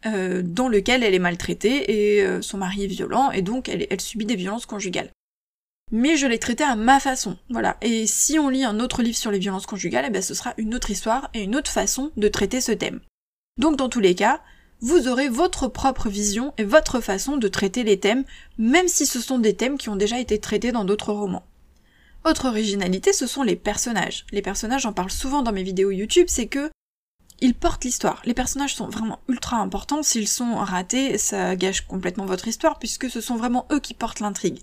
euh, 0.04 0.42
dans 0.44 0.66
lequel 0.66 1.04
elle 1.04 1.14
est 1.14 1.20
maltraitée 1.20 2.16
et 2.16 2.22
euh, 2.22 2.42
son 2.42 2.58
mari 2.58 2.84
est 2.84 2.88
violent 2.88 3.30
et 3.30 3.40
donc 3.40 3.68
elle 3.68 4.00
subit 4.00 4.26
des 4.26 4.36
violences 4.36 4.66
conjugales 4.66 5.10
mais 5.92 6.16
je 6.16 6.26
l'ai 6.26 6.38
traité 6.38 6.64
à 6.64 6.76
ma 6.76 7.00
façon. 7.00 7.38
Voilà. 7.50 7.76
Et 7.80 8.06
si 8.06 8.38
on 8.38 8.48
lit 8.48 8.64
un 8.64 8.80
autre 8.80 9.02
livre 9.02 9.16
sur 9.16 9.30
les 9.30 9.38
violences 9.38 9.66
conjugales, 9.66 10.06
eh 10.08 10.10
ben 10.10 10.22
ce 10.22 10.34
sera 10.34 10.54
une 10.58 10.74
autre 10.74 10.90
histoire 10.90 11.30
et 11.34 11.42
une 11.42 11.56
autre 11.56 11.70
façon 11.70 12.10
de 12.16 12.28
traiter 12.28 12.60
ce 12.60 12.72
thème. 12.72 13.00
Donc 13.58 13.76
dans 13.76 13.88
tous 13.88 14.00
les 14.00 14.14
cas, 14.14 14.40
vous 14.80 15.08
aurez 15.08 15.28
votre 15.28 15.68
propre 15.68 16.08
vision 16.08 16.52
et 16.58 16.64
votre 16.64 17.00
façon 17.00 17.36
de 17.36 17.48
traiter 17.48 17.84
les 17.84 18.00
thèmes, 18.00 18.24
même 18.58 18.88
si 18.88 19.06
ce 19.06 19.20
sont 19.20 19.38
des 19.38 19.54
thèmes 19.54 19.78
qui 19.78 19.88
ont 19.88 19.96
déjà 19.96 20.18
été 20.18 20.40
traités 20.40 20.72
dans 20.72 20.84
d'autres 20.84 21.12
romans. 21.12 21.46
Autre 22.24 22.48
originalité, 22.48 23.12
ce 23.12 23.26
sont 23.26 23.42
les 23.42 23.56
personnages. 23.56 24.26
Les 24.32 24.42
personnages, 24.42 24.82
j'en 24.82 24.92
parle 24.92 25.10
souvent 25.10 25.42
dans 25.42 25.52
mes 25.52 25.62
vidéos 25.62 25.90
YouTube, 25.90 26.26
c'est 26.28 26.48
que 26.48 26.70
ils 27.40 27.54
portent 27.54 27.84
l'histoire. 27.84 28.22
Les 28.24 28.34
personnages 28.34 28.74
sont 28.74 28.88
vraiment 28.88 29.20
ultra 29.28 29.58
importants. 29.58 30.02
S'ils 30.02 30.28
sont 30.28 30.54
ratés, 30.56 31.18
ça 31.18 31.56
gâche 31.56 31.82
complètement 31.82 32.26
votre 32.26 32.48
histoire 32.48 32.78
puisque 32.78 33.10
ce 33.10 33.20
sont 33.20 33.36
vraiment 33.36 33.66
eux 33.70 33.80
qui 33.80 33.92
portent 33.94 34.20
l'intrigue. 34.20 34.60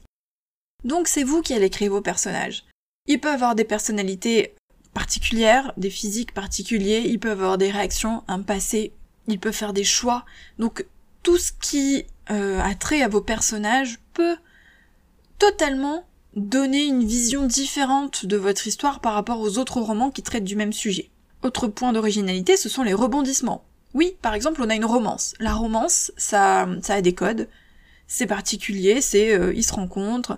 Donc 0.84 1.08
c'est 1.08 1.24
vous 1.24 1.42
qui 1.42 1.54
allez 1.54 1.70
créer 1.70 1.90
vos 1.90 2.02
personnages. 2.02 2.66
Ils 3.08 3.20
peuvent 3.20 3.34
avoir 3.34 3.56
des 3.56 3.64
personnalités 3.64 4.56
particulières, 4.94 5.74
des 5.78 5.90
physiques 5.90 6.34
particuliers, 6.34 7.04
ils 7.06 7.20
peuvent 7.20 7.40
avoir 7.40 7.58
des 7.58 7.72
réactions, 7.72 8.24
un 8.28 8.42
passé, 8.42 8.94
ils 9.28 9.40
peuvent 9.40 9.54
faire 9.54 9.74
des 9.74 9.84
choix. 9.84 10.26
Donc 10.60 10.86
tout 11.24 11.38
ce 11.38 11.52
qui 11.52 12.06
euh, 12.30 12.60
a 12.62 12.76
trait 12.76 13.02
à 13.02 13.08
vos 13.08 13.22
personnages 13.22 14.00
peut 14.14 14.38
totalement 15.40 16.06
donner 16.36 16.86
une 16.86 17.04
vision 17.04 17.46
différente 17.46 18.26
de 18.26 18.38
votre 18.38 18.68
histoire 18.68 19.02
par 19.02 19.14
rapport 19.14 19.40
aux 19.40 19.58
autres 19.58 19.82
romans 19.82 20.12
qui 20.12 20.24
traitent 20.24 20.44
du 20.44 20.56
même 20.56 20.74
sujet. 20.74 21.10
Autre 21.44 21.68
point 21.68 21.94
d'originalité, 21.94 22.56
ce 22.58 22.70
sont 22.70 22.84
les 22.84 22.94
rebondissements. 22.94 23.66
Oui, 23.94 24.16
par 24.22 24.34
exemple, 24.34 24.62
on 24.62 24.70
a 24.70 24.76
une 24.76 24.86
romance. 24.86 25.34
La 25.40 25.54
romance, 25.54 26.12
ça, 26.16 26.68
ça 26.82 26.94
a 26.94 27.02
des 27.02 27.14
codes. 27.14 27.50
C'est 28.08 28.28
particulier, 28.28 29.02
c'est 29.02 29.34
euh, 29.34 29.54
ils 29.54 29.64
se 29.64 29.74
rencontrent, 29.74 30.38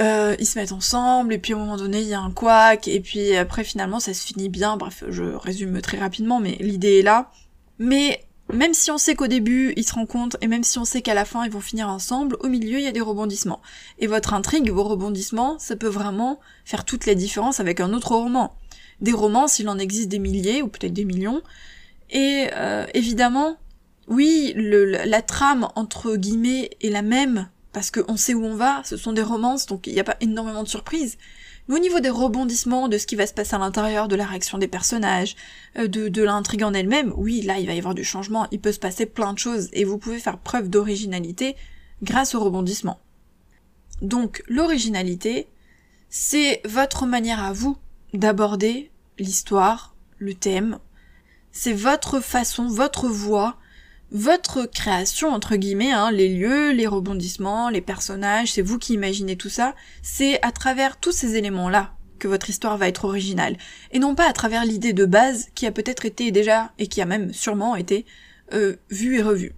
euh, 0.00 0.36
ils 0.38 0.46
se 0.46 0.58
mettent 0.58 0.72
ensemble, 0.72 1.32
et 1.32 1.38
puis 1.38 1.54
au 1.54 1.58
moment 1.58 1.76
donné, 1.76 2.00
il 2.00 2.08
y 2.08 2.14
a 2.14 2.20
un 2.20 2.30
couac, 2.30 2.88
et 2.88 3.00
puis 3.00 3.34
après, 3.36 3.64
finalement, 3.64 4.00
ça 4.00 4.14
se 4.14 4.24
finit 4.26 4.48
bien. 4.48 4.76
Bref, 4.76 5.04
je 5.08 5.24
résume 5.24 5.80
très 5.80 5.98
rapidement, 5.98 6.40
mais 6.40 6.56
l'idée 6.60 6.98
est 6.98 7.02
là. 7.02 7.30
Mais 7.78 8.26
même 8.52 8.74
si 8.74 8.90
on 8.90 8.98
sait 8.98 9.16
qu'au 9.16 9.26
début 9.26 9.72
ils 9.76 9.84
se 9.84 9.94
rencontrent 9.94 10.36
et 10.40 10.46
même 10.46 10.62
si 10.62 10.78
on 10.78 10.84
sait 10.84 11.02
qu'à 11.02 11.14
la 11.14 11.24
fin 11.24 11.44
ils 11.44 11.50
vont 11.50 11.60
finir 11.60 11.88
ensemble, 11.88 12.36
au 12.40 12.48
milieu 12.48 12.78
il 12.78 12.84
y 12.84 12.86
a 12.86 12.92
des 12.92 13.00
rebondissements. 13.00 13.60
Et 13.98 14.06
votre 14.06 14.34
intrigue, 14.34 14.70
vos 14.70 14.84
rebondissements, 14.84 15.58
ça 15.58 15.76
peut 15.76 15.88
vraiment 15.88 16.38
faire 16.64 16.84
toutes 16.84 17.06
les 17.06 17.14
différences 17.14 17.60
avec 17.60 17.80
un 17.80 17.92
autre 17.92 18.14
roman. 18.14 18.54
Des 19.00 19.12
romans, 19.12 19.48
s'il 19.48 19.68
en 19.68 19.78
existe 19.78 20.08
des 20.08 20.18
milliers 20.18 20.62
ou 20.62 20.68
peut-être 20.68 20.92
des 20.92 21.04
millions. 21.04 21.42
Et 22.10 22.48
euh, 22.54 22.86
évidemment, 22.94 23.56
oui, 24.08 24.52
le, 24.54 24.84
la 24.84 25.22
trame 25.22 25.68
entre 25.74 26.16
guillemets 26.16 26.70
est 26.80 26.90
la 26.90 27.02
même 27.02 27.48
parce 27.76 27.90
qu'on 27.90 28.16
sait 28.16 28.32
où 28.32 28.42
on 28.42 28.54
va. 28.54 28.80
Ce 28.86 28.96
sont 28.96 29.12
des 29.12 29.20
romances, 29.20 29.66
donc 29.66 29.86
il 29.86 29.92
n'y 29.92 30.00
a 30.00 30.04
pas 30.04 30.16
énormément 30.22 30.62
de 30.62 30.68
surprises. 30.68 31.18
Mais 31.68 31.74
au 31.74 31.78
niveau 31.78 32.00
des 32.00 32.08
rebondissements, 32.08 32.88
de 32.88 32.96
ce 32.96 33.06
qui 33.06 33.16
va 33.16 33.26
se 33.26 33.34
passer 33.34 33.54
à 33.54 33.58
l'intérieur, 33.58 34.08
de 34.08 34.16
la 34.16 34.24
réaction 34.24 34.56
des 34.56 34.66
personnages, 34.66 35.36
euh, 35.76 35.86
de, 35.86 36.22
l'intrigue 36.22 36.64
en 36.64 36.72
elle-même, 36.72 37.12
oui, 37.18 37.42
là, 37.42 37.58
il 37.58 37.66
va 37.66 37.74
y 37.74 37.78
avoir 37.78 37.94
du 37.94 38.02
changement, 38.02 38.46
il 38.50 38.62
peut 38.62 38.72
se 38.72 38.78
passer 38.78 39.04
plein 39.04 39.34
de 39.34 39.38
choses, 39.38 39.68
et 39.74 39.84
vous 39.84 39.98
pouvez 39.98 40.18
faire 40.18 40.38
preuve 40.38 40.70
d'originalité 40.70 41.54
grâce 42.02 42.34
au 42.34 42.40
rebondissement. 42.42 42.98
Donc, 44.00 44.42
l'originalité, 44.48 45.46
c'est 46.08 46.62
votre 46.64 47.04
manière 47.04 47.44
à 47.44 47.52
vous 47.52 47.76
d'aborder 48.14 48.90
l'histoire, 49.18 49.94
le 50.16 50.32
thème. 50.32 50.78
C'est 51.52 51.74
votre 51.74 52.20
façon, 52.20 52.68
votre 52.68 53.06
voix 53.06 53.58
votre 54.12 54.66
création, 54.66 55.30
entre 55.30 55.56
guillemets, 55.56 55.92
hein, 55.92 56.10
les 56.10 56.28
lieux, 56.28 56.70
les 56.70 56.86
rebondissements, 56.86 57.70
les 57.70 57.80
personnages, 57.80 58.52
c'est 58.52 58.62
vous 58.62 58.78
qui 58.78 58.94
imaginez 58.94 59.36
tout 59.36 59.48
ça, 59.48 59.74
c'est 60.02 60.40
à 60.44 60.52
travers 60.52 60.98
tous 60.98 61.12
ces 61.12 61.34
éléments-là 61.36 61.92
que 62.18 62.28
votre 62.28 62.48
histoire 62.48 62.78
va 62.78 62.88
être 62.88 63.04
originale, 63.04 63.58
et 63.90 63.98
non 63.98 64.14
pas 64.14 64.28
à 64.28 64.32
travers 64.32 64.64
l'idée 64.64 64.92
de 64.92 65.04
base 65.04 65.48
qui 65.54 65.66
a 65.66 65.72
peut-être 65.72 66.06
été 66.06 66.30
déjà, 66.30 66.72
et 66.78 66.86
qui 66.86 67.02
a 67.02 67.06
même 67.06 67.32
sûrement 67.32 67.76
été, 67.76 68.06
euh, 68.52 68.76
vue 68.90 69.18
et 69.18 69.22
revue. 69.22 69.54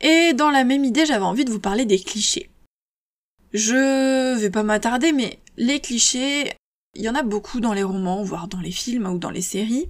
Et 0.00 0.32
dans 0.34 0.50
la 0.50 0.64
même 0.64 0.84
idée, 0.84 1.04
j'avais 1.04 1.24
envie 1.24 1.44
de 1.44 1.50
vous 1.50 1.60
parler 1.60 1.84
des 1.84 1.98
clichés. 1.98 2.50
Je 3.52 4.38
vais 4.38 4.50
pas 4.50 4.62
m'attarder, 4.62 5.12
mais 5.12 5.40
les 5.56 5.80
clichés, 5.80 6.52
il 6.94 7.02
y 7.02 7.08
en 7.08 7.14
a 7.16 7.22
beaucoup 7.22 7.60
dans 7.60 7.74
les 7.74 7.82
romans, 7.82 8.22
voire 8.22 8.48
dans 8.48 8.60
les 8.60 8.70
films 8.70 9.06
ou 9.06 9.18
dans 9.18 9.30
les 9.30 9.42
séries, 9.42 9.88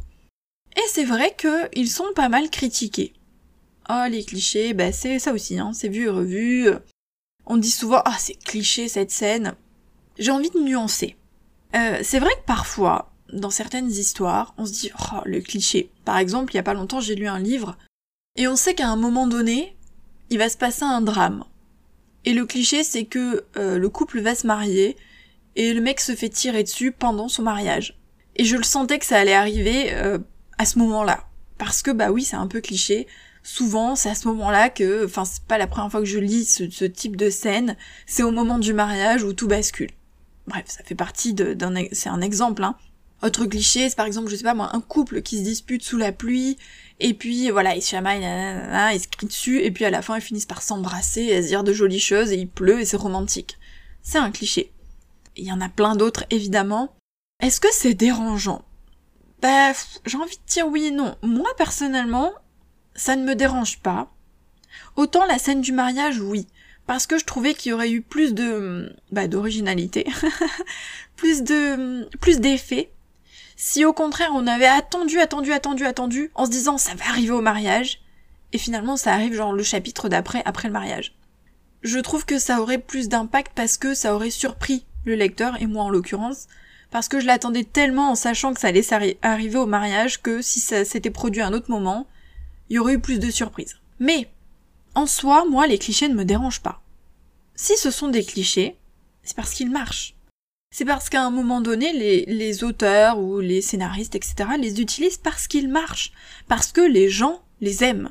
et 0.76 0.88
c'est 0.88 1.04
vrai 1.04 1.36
qu'ils 1.36 1.90
sont 1.90 2.12
pas 2.14 2.28
mal 2.28 2.48
critiqués. 2.48 3.12
Oh, 3.88 4.04
les 4.08 4.24
clichés, 4.24 4.74
bah 4.74 4.92
c'est 4.92 5.18
ça 5.18 5.32
aussi, 5.32 5.58
hein, 5.58 5.72
c'est 5.72 5.88
vu 5.88 6.04
et 6.04 6.08
revu. 6.08 6.68
On 7.46 7.56
dit 7.56 7.70
souvent, 7.70 8.02
ah, 8.04 8.16
c'est 8.18 8.38
cliché 8.38 8.88
cette 8.88 9.10
scène. 9.10 9.54
J'ai 10.18 10.30
envie 10.30 10.50
de 10.50 10.60
nuancer. 10.60 11.16
Euh, 11.74 11.98
c'est 12.02 12.18
vrai 12.18 12.30
que 12.30 12.46
parfois, 12.46 13.12
dans 13.32 13.50
certaines 13.50 13.90
histoires, 13.90 14.54
on 14.58 14.66
se 14.66 14.72
dit, 14.72 14.90
oh, 15.12 15.20
le 15.24 15.40
cliché. 15.40 15.90
Par 16.04 16.18
exemple, 16.18 16.52
il 16.52 16.56
y 16.56 16.60
a 16.60 16.64
pas 16.64 16.74
longtemps, 16.74 17.00
j'ai 17.00 17.14
lu 17.14 17.26
un 17.26 17.38
livre, 17.38 17.76
et 18.36 18.46
on 18.46 18.56
sait 18.56 18.74
qu'à 18.74 18.88
un 18.88 18.96
moment 18.96 19.26
donné, 19.26 19.76
il 20.30 20.38
va 20.38 20.48
se 20.48 20.56
passer 20.56 20.84
un 20.84 21.00
drame. 21.00 21.44
Et 22.24 22.32
le 22.32 22.46
cliché, 22.46 22.84
c'est 22.84 23.04
que 23.04 23.44
euh, 23.56 23.78
le 23.78 23.88
couple 23.88 24.20
va 24.20 24.34
se 24.34 24.46
marier, 24.46 24.96
et 25.56 25.72
le 25.74 25.80
mec 25.80 26.00
se 26.00 26.14
fait 26.14 26.28
tirer 26.28 26.62
dessus 26.62 26.92
pendant 26.92 27.28
son 27.28 27.42
mariage. 27.42 27.98
Et 28.36 28.44
je 28.44 28.56
le 28.56 28.62
sentais 28.62 28.98
que 28.98 29.06
ça 29.06 29.18
allait 29.18 29.34
arriver 29.34 29.92
euh, 29.92 30.18
à 30.58 30.64
ce 30.64 30.78
moment-là. 30.78 31.26
Parce 31.58 31.82
que, 31.82 31.90
bah 31.90 32.10
oui, 32.10 32.22
c'est 32.24 32.36
un 32.36 32.46
peu 32.46 32.60
cliché 32.60 33.06
souvent 33.42 33.96
c'est 33.96 34.10
à 34.10 34.14
ce 34.14 34.28
moment-là 34.28 34.68
que, 34.70 35.04
enfin 35.04 35.24
c'est 35.24 35.42
pas 35.44 35.58
la 35.58 35.66
première 35.66 35.90
fois 35.90 36.00
que 36.00 36.06
je 36.06 36.18
lis 36.18 36.44
ce, 36.44 36.84
type 36.84 37.16
de 37.16 37.30
scène, 37.30 37.76
c'est 38.06 38.22
au 38.22 38.30
moment 38.30 38.58
du 38.58 38.72
mariage 38.72 39.22
où 39.22 39.32
tout 39.32 39.48
bascule. 39.48 39.90
Bref, 40.46 40.64
ça 40.66 40.82
fait 40.84 40.94
partie 40.94 41.34
d'un, 41.34 41.74
c'est 41.92 42.08
un 42.08 42.20
exemple, 42.20 42.62
hein. 42.64 42.76
Autre 43.22 43.44
cliché, 43.44 43.90
c'est 43.90 43.96
par 43.96 44.06
exemple, 44.06 44.30
je 44.30 44.36
sais 44.36 44.44
pas 44.44 44.54
moi, 44.54 44.74
un 44.74 44.80
couple 44.80 45.20
qui 45.20 45.38
se 45.38 45.42
dispute 45.42 45.82
sous 45.82 45.98
la 45.98 46.10
pluie, 46.10 46.56
et 47.00 47.12
puis 47.12 47.50
voilà, 47.50 47.76
ils 47.76 47.82
se 47.82 47.90
chamaillent, 47.90 48.26
ils 48.94 49.00
se 49.00 49.08
crient 49.08 49.26
dessus, 49.26 49.60
et 49.60 49.70
puis 49.70 49.84
à 49.84 49.90
la 49.90 50.00
fin 50.00 50.16
ils 50.16 50.22
finissent 50.22 50.46
par 50.46 50.62
s'embrasser 50.62 51.22
et 51.22 51.36
à 51.36 51.42
se 51.42 51.48
dire 51.48 51.62
de 51.62 51.74
jolies 51.74 52.00
choses, 52.00 52.32
et 52.32 52.36
il 52.36 52.48
pleut 52.48 52.80
et 52.80 52.86
c'est 52.86 52.96
romantique. 52.96 53.58
C'est 54.02 54.18
un 54.18 54.30
cliché. 54.30 54.72
Il 55.36 55.44
y 55.44 55.52
en 55.52 55.60
a 55.60 55.68
plein 55.68 55.96
d'autres, 55.96 56.24
évidemment. 56.30 56.94
Est-ce 57.40 57.60
que 57.60 57.68
c'est 57.72 57.94
dérangeant? 57.94 58.64
Bah, 59.40 59.72
j'ai 60.04 60.18
envie 60.18 60.36
de 60.36 60.52
dire 60.52 60.66
oui 60.66 60.86
et 60.86 60.90
non. 60.90 61.16
Moi, 61.22 61.48
personnellement, 61.56 62.32
ça 63.00 63.16
ne 63.16 63.24
me 63.24 63.34
dérange 63.34 63.78
pas. 63.78 64.12
Autant 64.94 65.24
la 65.24 65.38
scène 65.38 65.62
du 65.62 65.72
mariage, 65.72 66.20
oui, 66.20 66.46
parce 66.86 67.06
que 67.06 67.18
je 67.18 67.24
trouvais 67.24 67.54
qu'il 67.54 67.70
y 67.70 67.72
aurait 67.72 67.90
eu 67.90 68.02
plus 68.02 68.34
de 68.34 68.94
bah, 69.10 69.26
d'originalité, 69.26 70.06
plus 71.16 71.42
de 71.42 72.06
plus 72.18 72.40
d'effets. 72.40 72.90
Si 73.56 73.86
au 73.86 73.94
contraire 73.94 74.32
on 74.34 74.46
avait 74.46 74.66
attendu, 74.66 75.18
attendu, 75.18 75.50
attendu, 75.50 75.86
attendu, 75.86 76.30
en 76.34 76.44
se 76.44 76.50
disant 76.50 76.76
ça 76.76 76.94
va 76.94 77.06
arriver 77.08 77.30
au 77.30 77.40
mariage, 77.40 78.02
et 78.52 78.58
finalement 78.58 78.98
ça 78.98 79.14
arrive 79.14 79.34
genre 79.34 79.54
le 79.54 79.62
chapitre 79.62 80.10
d'après, 80.10 80.42
après 80.44 80.68
le 80.68 80.74
mariage. 80.74 81.16
Je 81.82 81.98
trouve 82.00 82.26
que 82.26 82.38
ça 82.38 82.60
aurait 82.60 82.76
plus 82.76 83.08
d'impact 83.08 83.52
parce 83.54 83.78
que 83.78 83.94
ça 83.94 84.14
aurait 84.14 84.28
surpris 84.28 84.84
le 85.06 85.14
lecteur, 85.14 85.56
et 85.62 85.66
moi 85.66 85.84
en 85.84 85.90
l'occurrence, 85.90 86.48
parce 86.90 87.08
que 87.08 87.18
je 87.18 87.26
l'attendais 87.26 87.64
tellement 87.64 88.10
en 88.10 88.14
sachant 88.14 88.52
que 88.52 88.60
ça 88.60 88.68
allait 88.68 89.16
arriver 89.22 89.56
au 89.56 89.66
mariage 89.66 90.20
que 90.20 90.42
si 90.42 90.60
ça 90.60 90.84
s'était 90.84 91.08
produit 91.08 91.40
à 91.40 91.46
un 91.46 91.54
autre 91.54 91.70
moment, 91.70 92.06
il 92.70 92.76
y 92.76 92.78
aurait 92.78 92.94
eu 92.94 93.00
plus 93.00 93.18
de 93.18 93.30
surprises. 93.30 93.76
Mais, 93.98 94.30
en 94.94 95.06
soi, 95.06 95.44
moi, 95.44 95.66
les 95.66 95.78
clichés 95.78 96.08
ne 96.08 96.14
me 96.14 96.24
dérangent 96.24 96.62
pas. 96.62 96.80
Si 97.54 97.76
ce 97.76 97.90
sont 97.90 98.08
des 98.08 98.24
clichés, 98.24 98.76
c'est 99.22 99.36
parce 99.36 99.52
qu'ils 99.52 99.70
marchent. 99.70 100.14
C'est 100.72 100.84
parce 100.84 101.10
qu'à 101.10 101.22
un 101.22 101.30
moment 101.30 101.60
donné, 101.60 101.92
les, 101.92 102.24
les, 102.26 102.64
auteurs 102.64 103.18
ou 103.18 103.40
les 103.40 103.60
scénaristes, 103.60 104.14
etc., 104.14 104.50
les 104.56 104.80
utilisent 104.80 105.18
parce 105.18 105.48
qu'ils 105.48 105.68
marchent. 105.68 106.12
Parce 106.46 106.70
que 106.70 106.80
les 106.80 107.10
gens 107.10 107.42
les 107.60 107.82
aiment. 107.82 108.10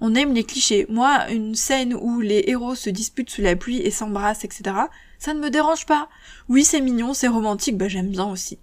On 0.00 0.14
aime 0.14 0.32
les 0.32 0.44
clichés. 0.44 0.86
Moi, 0.88 1.30
une 1.30 1.54
scène 1.54 1.94
où 1.94 2.20
les 2.20 2.44
héros 2.46 2.74
se 2.74 2.88
disputent 2.88 3.28
sous 3.28 3.42
la 3.42 3.54
pluie 3.54 3.82
et 3.82 3.90
s'embrassent, 3.90 4.44
etc., 4.44 4.74
ça 5.18 5.34
ne 5.34 5.40
me 5.40 5.50
dérange 5.50 5.84
pas. 5.84 6.08
Oui, 6.48 6.64
c'est 6.64 6.80
mignon, 6.80 7.12
c'est 7.12 7.28
romantique, 7.28 7.76
bah 7.76 7.88
j'aime 7.88 8.08
bien 8.08 8.24
aussi. 8.24 8.58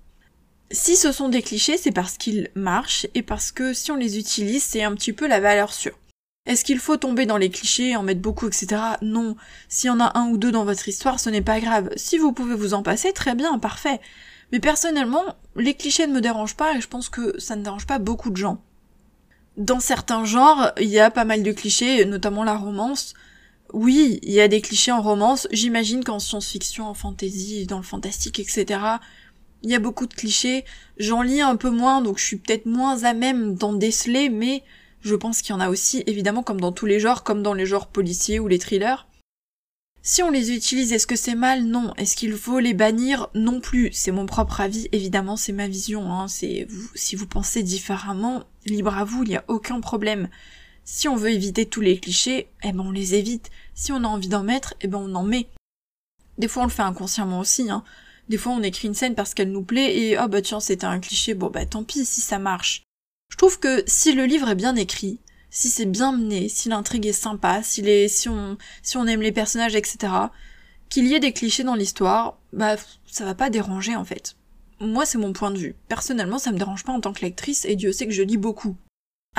Si 0.71 0.97
ce 0.97 1.11
sont 1.11 1.29
des 1.29 1.41
clichés, 1.41 1.77
c'est 1.77 1.91
parce 1.91 2.17
qu'ils 2.17 2.49
marchent 2.55 3.07
et 3.13 3.21
parce 3.21 3.51
que 3.51 3.73
si 3.73 3.91
on 3.91 3.95
les 3.95 4.17
utilise, 4.17 4.63
c'est 4.63 4.83
un 4.83 4.93
petit 4.95 5.13
peu 5.13 5.27
la 5.27 5.39
valeur 5.39 5.73
sûre. 5.73 5.97
Est-ce 6.45 6.65
qu'il 6.65 6.79
faut 6.79 6.97
tomber 6.97 7.25
dans 7.25 7.37
les 7.37 7.49
clichés, 7.49 7.95
en 7.95 8.03
mettre 8.03 8.21
beaucoup, 8.21 8.47
etc. 8.47 8.81
Non. 9.01 9.35
S'il 9.67 9.87
y 9.87 9.91
en 9.91 9.99
a 9.99 10.17
un 10.17 10.29
ou 10.29 10.37
deux 10.37 10.51
dans 10.51 10.65
votre 10.65 10.87
histoire, 10.87 11.19
ce 11.19 11.29
n'est 11.29 11.41
pas 11.41 11.59
grave. 11.59 11.89
Si 11.95 12.17
vous 12.17 12.31
pouvez 12.31 12.55
vous 12.55 12.73
en 12.73 12.83
passer, 12.83 13.11
très 13.13 13.35
bien, 13.35 13.59
parfait. 13.59 13.99
Mais 14.51 14.59
personnellement, 14.59 15.23
les 15.55 15.73
clichés 15.73 16.07
ne 16.07 16.13
me 16.13 16.21
dérangent 16.21 16.55
pas 16.55 16.75
et 16.75 16.81
je 16.81 16.87
pense 16.87 17.09
que 17.09 17.37
ça 17.39 17.55
ne 17.55 17.63
dérange 17.63 17.85
pas 17.85 17.99
beaucoup 17.99 18.29
de 18.29 18.37
gens. 18.37 18.61
Dans 19.57 19.79
certains 19.79 20.23
genres, 20.23 20.71
il 20.79 20.87
y 20.87 20.99
a 20.99 21.11
pas 21.11 21.25
mal 21.25 21.43
de 21.43 21.51
clichés, 21.51 22.05
notamment 22.05 22.43
la 22.43 22.55
romance. 22.55 23.13
Oui, 23.73 24.19
il 24.21 24.31
y 24.31 24.39
a 24.39 24.47
des 24.47 24.61
clichés 24.61 24.93
en 24.93 25.01
romance. 25.01 25.47
J'imagine 25.51 26.03
qu'en 26.03 26.19
science-fiction, 26.19 26.87
en 26.87 26.93
fantasy, 26.93 27.65
dans 27.65 27.77
le 27.77 27.83
fantastique, 27.83 28.39
etc., 28.39 28.79
il 29.67 29.71
y 29.71 29.75
a 29.75 29.79
beaucoup 29.79 30.07
de 30.07 30.13
clichés. 30.13 30.63
J'en 30.97 31.21
lis 31.21 31.41
un 31.41 31.57
peu 31.57 31.69
moins, 31.69 32.01
donc 32.01 32.19
je 32.19 32.23
suis 32.23 32.37
peut-être 32.37 32.65
moins 32.65 33.03
à 33.03 33.13
même 33.13 33.55
d'en 33.55 33.73
déceler, 33.73 34.29
mais 34.29 34.63
je 35.01 35.13
pense 35.13 35.41
qu'il 35.41 35.53
y 35.53 35.57
en 35.57 35.59
a 35.59 35.69
aussi, 35.69 36.03
évidemment, 36.07 36.41
comme 36.41 36.61
dans 36.61 36.71
tous 36.71 36.85
les 36.85 37.01
genres, 37.01 37.23
comme 37.23 37.43
dans 37.43 37.53
les 37.53 37.65
genres 37.65 37.87
policiers 37.87 38.39
ou 38.39 38.47
les 38.47 38.59
thrillers. 38.59 39.07
Si 40.03 40.23
on 40.23 40.31
les 40.31 40.53
utilise, 40.53 40.93
est-ce 40.93 41.05
que 41.05 41.17
c'est 41.17 41.35
mal? 41.35 41.65
Non. 41.65 41.93
Est-ce 41.97 42.15
qu'il 42.15 42.33
faut 42.33 42.59
les 42.59 42.73
bannir? 42.73 43.27
Non 43.35 43.59
plus. 43.59 43.89
C'est 43.91 44.13
mon 44.13 44.25
propre 44.25 44.61
avis, 44.61 44.87
évidemment, 44.93 45.35
c'est 45.35 45.51
ma 45.51 45.67
vision. 45.67 46.13
Hein. 46.13 46.27
Si 46.29 47.15
vous 47.17 47.27
pensez 47.27 47.61
différemment, 47.61 48.45
libre 48.65 48.97
à 48.97 49.03
vous, 49.03 49.23
il 49.23 49.29
n'y 49.29 49.35
a 49.35 49.43
aucun 49.49 49.81
problème. 49.81 50.29
Si 50.85 51.09
on 51.09 51.17
veut 51.17 51.31
éviter 51.31 51.65
tous 51.65 51.81
les 51.81 51.99
clichés, 51.99 52.47
eh 52.63 52.71
ben 52.71 52.85
on 52.85 52.91
les 52.91 53.15
évite. 53.15 53.49
Si 53.75 53.91
on 53.91 54.05
a 54.05 54.07
envie 54.07 54.29
d'en 54.29 54.43
mettre, 54.43 54.75
eh 54.79 54.87
ben 54.87 54.99
on 54.99 55.13
en 55.13 55.23
met. 55.23 55.49
Des 56.37 56.47
fois 56.47 56.63
on 56.63 56.67
le 56.67 56.71
fait 56.71 56.83
inconsciemment 56.83 57.39
aussi, 57.41 57.69
hein. 57.69 57.83
Des 58.29 58.37
fois, 58.37 58.53
on 58.53 58.63
écrit 58.63 58.87
une 58.87 58.93
scène 58.93 59.15
parce 59.15 59.33
qu'elle 59.33 59.51
nous 59.51 59.63
plaît 59.63 59.97
et 59.97 60.19
oh 60.19 60.27
bah 60.27 60.41
tiens, 60.41 60.59
c'était 60.59 60.85
un 60.85 60.99
cliché, 60.99 61.33
bon 61.33 61.49
bah 61.49 61.65
tant 61.65 61.83
pis 61.83 62.05
si 62.05 62.21
ça 62.21 62.39
marche. 62.39 62.83
Je 63.29 63.37
trouve 63.37 63.59
que 63.59 63.83
si 63.87 64.13
le 64.13 64.25
livre 64.25 64.49
est 64.49 64.55
bien 64.55 64.75
écrit, 64.75 65.19
si 65.49 65.69
c'est 65.69 65.85
bien 65.85 66.11
mené, 66.11 66.49
si 66.49 66.69
l'intrigue 66.69 67.05
est 67.05 67.13
sympa, 67.13 67.61
si, 67.63 68.09
si, 68.09 68.29
on, 68.29 68.57
si 68.83 68.97
on 68.97 69.07
aime 69.07 69.21
les 69.21 69.31
personnages, 69.31 69.75
etc., 69.75 70.13
qu'il 70.89 71.07
y 71.07 71.13
ait 71.13 71.19
des 71.19 71.33
clichés 71.33 71.63
dans 71.63 71.75
l'histoire, 71.75 72.39
bah 72.53 72.75
ça 73.05 73.25
va 73.25 73.35
pas 73.35 73.49
déranger 73.49 73.95
en 73.95 74.05
fait. 74.05 74.35
moi 74.79 75.05
c'est 75.05 75.17
mon 75.17 75.33
point 75.33 75.51
de 75.51 75.57
vue. 75.57 75.75
Personnellement, 75.87 76.39
ça 76.39 76.51
me 76.51 76.57
dérange 76.57 76.83
pas 76.83 76.93
en 76.93 77.01
tant 77.01 77.13
que 77.13 77.21
lectrice 77.21 77.65
et 77.65 77.75
Dieu 77.75 77.91
sait 77.91 78.07
que 78.07 78.13
je 78.13 78.23
lis 78.23 78.37
beaucoup. 78.37 78.75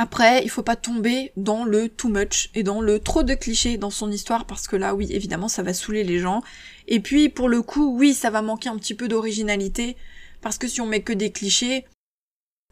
Après, 0.00 0.44
il 0.44 0.48
faut 0.48 0.62
pas 0.62 0.76
tomber 0.76 1.32
dans 1.36 1.64
le 1.64 1.88
too 1.88 2.08
much 2.08 2.50
et 2.54 2.62
dans 2.62 2.80
le 2.80 3.00
trop 3.00 3.24
de 3.24 3.34
clichés 3.34 3.78
dans 3.78 3.90
son 3.90 4.12
histoire 4.12 4.44
parce 4.44 4.68
que 4.68 4.76
là, 4.76 4.94
oui, 4.94 5.08
évidemment, 5.10 5.48
ça 5.48 5.64
va 5.64 5.74
saouler 5.74 6.04
les 6.04 6.20
gens. 6.20 6.40
Et 6.86 7.00
puis, 7.00 7.28
pour 7.28 7.48
le 7.48 7.62
coup, 7.62 7.98
oui, 7.98 8.14
ça 8.14 8.30
va 8.30 8.40
manquer 8.40 8.68
un 8.68 8.76
petit 8.76 8.94
peu 8.94 9.08
d'originalité 9.08 9.96
parce 10.40 10.56
que 10.56 10.68
si 10.68 10.80
on 10.80 10.86
met 10.86 11.02
que 11.02 11.12
des 11.12 11.32
clichés, 11.32 11.84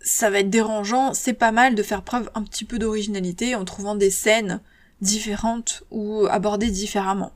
ça 0.00 0.30
va 0.30 0.38
être 0.38 0.50
dérangeant. 0.50 1.14
C'est 1.14 1.32
pas 1.32 1.50
mal 1.50 1.74
de 1.74 1.82
faire 1.82 2.02
preuve 2.02 2.30
un 2.36 2.44
petit 2.44 2.64
peu 2.64 2.78
d'originalité 2.78 3.56
en 3.56 3.64
trouvant 3.64 3.96
des 3.96 4.10
scènes 4.10 4.60
différentes 5.00 5.82
ou 5.90 6.28
abordées 6.30 6.70
différemment. 6.70 7.32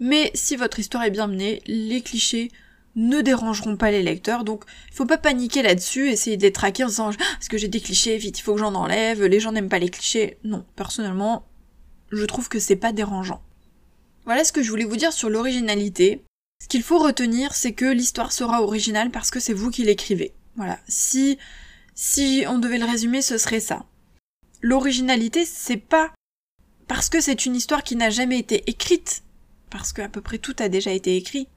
Mais 0.00 0.30
si 0.32 0.56
votre 0.56 0.78
histoire 0.78 1.04
est 1.04 1.10
bien 1.10 1.26
menée, 1.26 1.60
les 1.66 2.00
clichés 2.00 2.50
ne 2.94 3.20
dérangeront 3.20 3.76
pas 3.76 3.90
les 3.90 4.02
lecteurs, 4.02 4.44
donc 4.44 4.64
il 4.88 4.94
faut 4.94 5.06
pas 5.06 5.18
paniquer 5.18 5.62
là-dessus, 5.62 6.10
essayer 6.10 6.36
de 6.36 6.42
les 6.42 6.52
traquer 6.52 6.84
en 6.84 6.88
disant 6.88 7.10
ah, 7.10 7.24
est-ce 7.40 7.48
que 7.48 7.56
j'ai 7.56 7.68
des 7.68 7.80
clichés, 7.80 8.18
vite 8.18 8.38
il 8.38 8.42
faut 8.42 8.54
que 8.54 8.60
j'en 8.60 8.74
enlève, 8.74 9.24
les 9.24 9.40
gens 9.40 9.52
n'aiment 9.52 9.68
pas 9.68 9.78
les 9.78 9.88
clichés. 9.88 10.38
Non, 10.44 10.64
personnellement, 10.76 11.46
je 12.10 12.24
trouve 12.24 12.48
que 12.48 12.58
c'est 12.58 12.76
pas 12.76 12.92
dérangeant. 12.92 13.42
Voilà 14.24 14.44
ce 14.44 14.52
que 14.52 14.62
je 14.62 14.70
voulais 14.70 14.84
vous 14.84 14.96
dire 14.96 15.12
sur 15.12 15.30
l'originalité. 15.30 16.22
Ce 16.62 16.68
qu'il 16.68 16.82
faut 16.82 16.98
retenir, 16.98 17.54
c'est 17.54 17.72
que 17.72 17.86
l'histoire 17.86 18.30
sera 18.30 18.62
originale 18.62 19.10
parce 19.10 19.30
que 19.30 19.40
c'est 19.40 19.52
vous 19.52 19.70
qui 19.70 19.84
l'écrivez. 19.84 20.32
Voilà. 20.56 20.78
Si, 20.86 21.38
si 21.94 22.44
on 22.46 22.58
devait 22.58 22.78
le 22.78 22.84
résumer, 22.84 23.20
ce 23.22 23.38
serait 23.38 23.58
ça. 23.58 23.84
L'originalité, 24.60 25.44
c'est 25.44 25.76
pas 25.76 26.12
parce 26.86 27.08
que 27.08 27.20
c'est 27.20 27.46
une 27.46 27.56
histoire 27.56 27.82
qui 27.82 27.96
n'a 27.96 28.10
jamais 28.10 28.38
été 28.38 28.68
écrite, 28.68 29.22
parce 29.70 29.92
que 29.92 30.02
à 30.02 30.08
peu 30.08 30.20
près 30.20 30.38
tout 30.38 30.54
a 30.58 30.68
déjà 30.68 30.92
été 30.92 31.16
écrit, 31.16 31.48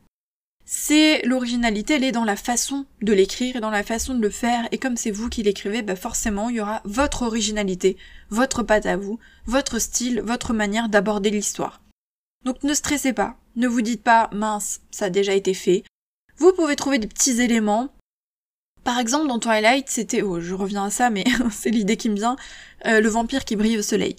c'est 0.65 1.21
l'originalité, 1.25 1.93
elle 1.93 2.03
est 2.03 2.11
dans 2.11 2.23
la 2.23 2.35
façon 2.35 2.85
de 3.03 3.13
l'écrire 3.13 3.55
et 3.55 3.59
dans 3.59 3.69
la 3.69 3.83
façon 3.83 4.15
de 4.15 4.21
le 4.21 4.31
faire, 4.31 4.67
et 4.71 4.79
comme 4.79 4.97
c'est 4.97 5.11
vous 5.11 5.29
qui 5.29 5.43
l'écrivez, 5.43 5.83
bah 5.83 5.95
forcément 5.95 6.49
il 6.49 6.55
y 6.55 6.61
aura 6.61 6.81
votre 6.85 7.21
originalité, 7.21 7.97
votre 8.31 8.63
patte 8.63 8.87
à 8.87 8.97
vous, 8.97 9.19
votre 9.45 9.77
style, 9.77 10.21
votre 10.21 10.53
manière 10.53 10.89
d'aborder 10.89 11.29
l'histoire. 11.29 11.81
Donc 12.45 12.63
ne 12.63 12.73
stressez 12.73 13.13
pas, 13.13 13.37
ne 13.55 13.67
vous 13.67 13.81
dites 13.81 14.01
pas 14.01 14.29
mince, 14.33 14.81
ça 14.89 15.05
a 15.05 15.09
déjà 15.11 15.33
été 15.33 15.53
fait. 15.53 15.83
Vous 16.37 16.51
pouvez 16.51 16.75
trouver 16.75 16.97
des 16.97 17.07
petits 17.07 17.41
éléments. 17.41 17.89
Par 18.83 18.99
exemple 18.99 19.27
dans 19.27 19.39
Twilight, 19.39 19.87
c'était, 19.87 20.23
oh 20.23 20.39
je 20.39 20.55
reviens 20.55 20.85
à 20.85 20.89
ça, 20.89 21.11
mais 21.11 21.25
c'est 21.51 21.69
l'idée 21.69 21.97
qui 21.97 22.09
me 22.09 22.15
vient, 22.15 22.37
euh, 22.87 23.01
le 23.01 23.09
vampire 23.09 23.45
qui 23.45 23.55
brille 23.55 23.77
au 23.77 23.83
soleil. 23.83 24.15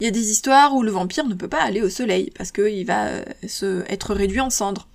Il 0.00 0.04
y 0.04 0.08
a 0.08 0.12
des 0.12 0.30
histoires 0.30 0.76
où 0.76 0.84
le 0.84 0.92
vampire 0.92 1.26
ne 1.26 1.34
peut 1.34 1.48
pas 1.48 1.62
aller 1.62 1.82
au 1.82 1.90
soleil 1.90 2.30
parce 2.36 2.52
qu'il 2.52 2.86
va 2.86 3.08
euh, 3.08 3.24
se, 3.48 3.84
être 3.90 4.14
réduit 4.14 4.40
en 4.40 4.50
cendres. 4.50 4.86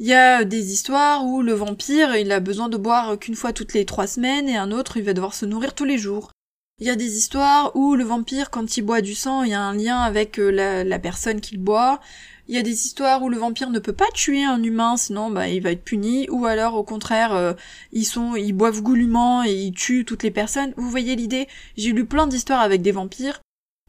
Il 0.00 0.06
y 0.06 0.14
a 0.14 0.44
des 0.44 0.72
histoires 0.72 1.24
où 1.24 1.40
le 1.40 1.52
vampire, 1.52 2.16
il 2.16 2.32
a 2.32 2.40
besoin 2.40 2.68
de 2.68 2.76
boire 2.76 3.16
qu'une 3.18 3.36
fois 3.36 3.52
toutes 3.52 3.74
les 3.74 3.84
trois 3.84 4.08
semaines 4.08 4.48
et 4.48 4.56
un 4.56 4.72
autre, 4.72 4.96
il 4.96 5.04
va 5.04 5.12
devoir 5.12 5.34
se 5.34 5.46
nourrir 5.46 5.74
tous 5.74 5.84
les 5.84 5.98
jours. 5.98 6.32
Il 6.80 6.86
y 6.88 6.90
a 6.90 6.96
des 6.96 7.16
histoires 7.16 7.76
où 7.76 7.94
le 7.94 8.02
vampire, 8.02 8.50
quand 8.50 8.76
il 8.76 8.82
boit 8.82 9.00
du 9.00 9.14
sang, 9.14 9.44
il 9.44 9.50
y 9.50 9.54
a 9.54 9.60
un 9.60 9.76
lien 9.76 10.00
avec 10.00 10.40
euh, 10.40 10.82
la, 10.82 10.98
personne 10.98 11.40
qu'il 11.40 11.58
boit. 11.58 12.00
Il 12.48 12.54
y 12.56 12.58
a 12.58 12.62
des 12.62 12.86
histoires 12.86 13.22
où 13.22 13.28
le 13.28 13.38
vampire 13.38 13.70
ne 13.70 13.78
peut 13.78 13.92
pas 13.92 14.10
tuer 14.12 14.42
un 14.42 14.60
humain, 14.60 14.96
sinon 14.96 15.30
bah, 15.30 15.48
il 15.48 15.62
va 15.62 15.70
être 15.70 15.84
puni. 15.84 16.28
Ou 16.28 16.44
alors 16.46 16.74
au 16.74 16.82
contraire, 16.82 17.32
euh, 17.32 17.52
ils 17.92 18.04
sont, 18.04 18.34
ils 18.34 18.52
boivent 18.52 18.82
goulûment 18.82 19.44
et 19.44 19.52
ils 19.52 19.72
tuent 19.72 20.04
toutes 20.04 20.24
les 20.24 20.32
personnes. 20.32 20.74
Vous 20.76 20.90
voyez 20.90 21.14
l'idée? 21.14 21.46
J'ai 21.76 21.92
lu 21.92 22.04
plein 22.04 22.26
d'histoires 22.26 22.60
avec 22.60 22.82
des 22.82 22.92
vampires 22.92 23.40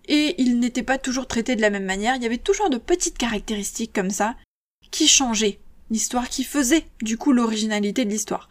et 0.07 0.39
ils 0.39 0.59
n'étaient 0.59 0.83
pas 0.83 0.99
toujours 0.99 1.25
traités 1.25 1.55
de 1.55 1.61
la 1.61 1.71
même 1.71 1.85
manière. 1.85 2.15
Il 2.15 2.21
y 2.21 2.27
avait 2.27 2.37
toujours 2.37 2.69
de 2.69 2.77
petites 2.77 3.17
caractéristiques 3.17 3.93
comme 3.93 4.11
ça 4.11 4.35
qui 4.91 5.07
changeaient 5.07 5.59
l'histoire 5.89 6.29
qui 6.29 6.43
faisait 6.43 6.85
du 7.01 7.17
coup 7.17 7.31
l'originalité 7.31 8.05
de 8.05 8.09
l'histoire. 8.09 8.49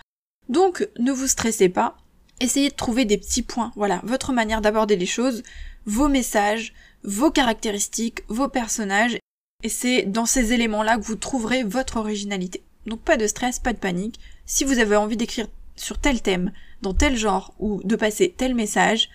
Donc 0.48 0.88
ne 0.98 1.12
vous 1.12 1.26
stressez 1.26 1.68
pas, 1.68 1.96
essayez 2.40 2.70
de 2.70 2.74
trouver 2.74 3.04
des 3.04 3.18
petits 3.18 3.42
points, 3.42 3.72
voilà, 3.76 4.00
votre 4.04 4.32
manière 4.32 4.60
d'aborder 4.60 4.96
les 4.96 5.06
choses, 5.06 5.42
vos 5.86 6.08
messages, 6.08 6.74
vos 7.02 7.30
caractéristiques, 7.30 8.22
vos 8.28 8.48
personnages, 8.48 9.18
et 9.62 9.68
c'est 9.68 10.02
dans 10.02 10.26
ces 10.26 10.52
éléments-là 10.52 10.98
que 10.98 11.04
vous 11.04 11.16
trouverez 11.16 11.64
votre 11.64 11.96
originalité. 11.96 12.62
Donc 12.86 13.00
pas 13.00 13.16
de 13.16 13.26
stress, 13.26 13.58
pas 13.58 13.72
de 13.72 13.78
panique. 13.78 14.20
Si 14.44 14.64
vous 14.64 14.78
avez 14.78 14.96
envie 14.96 15.16
d'écrire 15.16 15.46
sur 15.76 15.98
tel 15.98 16.20
thème, 16.20 16.52
dans 16.82 16.94
tel 16.94 17.16
genre, 17.16 17.54
ou 17.58 17.80
de 17.82 17.96
passer 17.96 18.34
tel 18.36 18.54
message, 18.54 19.08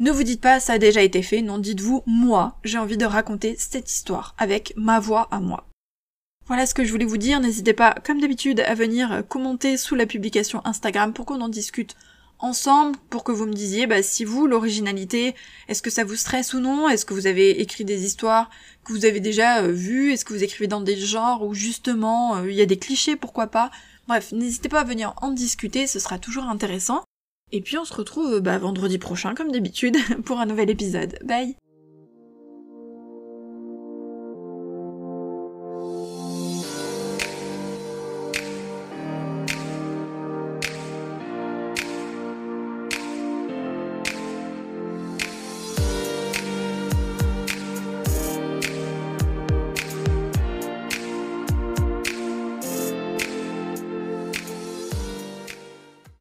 ne 0.00 0.10
vous 0.10 0.24
dites 0.24 0.40
pas 0.40 0.58
ça 0.58 0.74
a 0.74 0.78
déjà 0.78 1.02
été 1.02 1.22
fait, 1.22 1.42
non, 1.42 1.58
dites-vous 1.58 2.02
moi, 2.06 2.58
j'ai 2.64 2.78
envie 2.78 2.96
de 2.96 3.04
raconter 3.04 3.54
cette 3.56 3.90
histoire 3.90 4.34
avec 4.38 4.74
ma 4.76 4.98
voix 4.98 5.28
à 5.30 5.38
moi. 5.38 5.68
Voilà 6.46 6.66
ce 6.66 6.74
que 6.74 6.84
je 6.84 6.90
voulais 6.90 7.04
vous 7.04 7.16
dire. 7.16 7.40
N'hésitez 7.40 7.72
pas, 7.72 7.94
comme 8.04 8.20
d'habitude, 8.20 8.60
à 8.60 8.74
venir 8.74 9.22
commenter 9.28 9.76
sous 9.76 9.94
la 9.94 10.06
publication 10.06 10.60
Instagram 10.64 11.12
pour 11.12 11.24
qu'on 11.26 11.40
en 11.40 11.48
discute 11.48 11.96
ensemble, 12.38 12.96
pour 13.10 13.24
que 13.24 13.32
vous 13.32 13.46
me 13.46 13.52
disiez 13.52 13.86
bah, 13.86 14.02
si 14.02 14.24
vous, 14.24 14.46
l'originalité, 14.46 15.34
est-ce 15.68 15.82
que 15.82 15.90
ça 15.90 16.04
vous 16.04 16.16
stresse 16.16 16.54
ou 16.54 16.60
non? 16.60 16.88
Est-ce 16.88 17.06
que 17.06 17.14
vous 17.14 17.26
avez 17.26 17.60
écrit 17.60 17.84
des 17.84 18.04
histoires 18.04 18.50
que 18.84 18.92
vous 18.92 19.06
avez 19.06 19.20
déjà 19.20 19.62
euh, 19.62 19.72
vues? 19.72 20.12
Est-ce 20.12 20.24
que 20.24 20.34
vous 20.34 20.44
écrivez 20.44 20.66
dans 20.66 20.80
des 20.80 20.96
genres 20.96 21.42
où 21.42 21.54
justement 21.54 22.36
euh, 22.36 22.50
il 22.50 22.56
y 22.56 22.62
a 22.62 22.66
des 22.66 22.78
clichés, 22.78 23.16
pourquoi 23.16 23.46
pas? 23.46 23.70
Bref, 24.06 24.32
n'hésitez 24.32 24.68
pas 24.68 24.80
à 24.80 24.84
venir 24.84 25.14
en 25.22 25.30
discuter, 25.30 25.86
ce 25.86 25.98
sera 25.98 26.18
toujours 26.18 26.44
intéressant. 26.44 27.02
Et 27.52 27.60
puis 27.62 27.78
on 27.78 27.84
se 27.84 27.94
retrouve 27.94 28.40
bah, 28.40 28.58
vendredi 28.58 28.98
prochain, 28.98 29.34
comme 29.34 29.52
d'habitude, 29.52 29.96
pour 30.24 30.40
un 30.40 30.46
nouvel 30.46 30.70
épisode. 30.70 31.18
Bye 31.24 31.56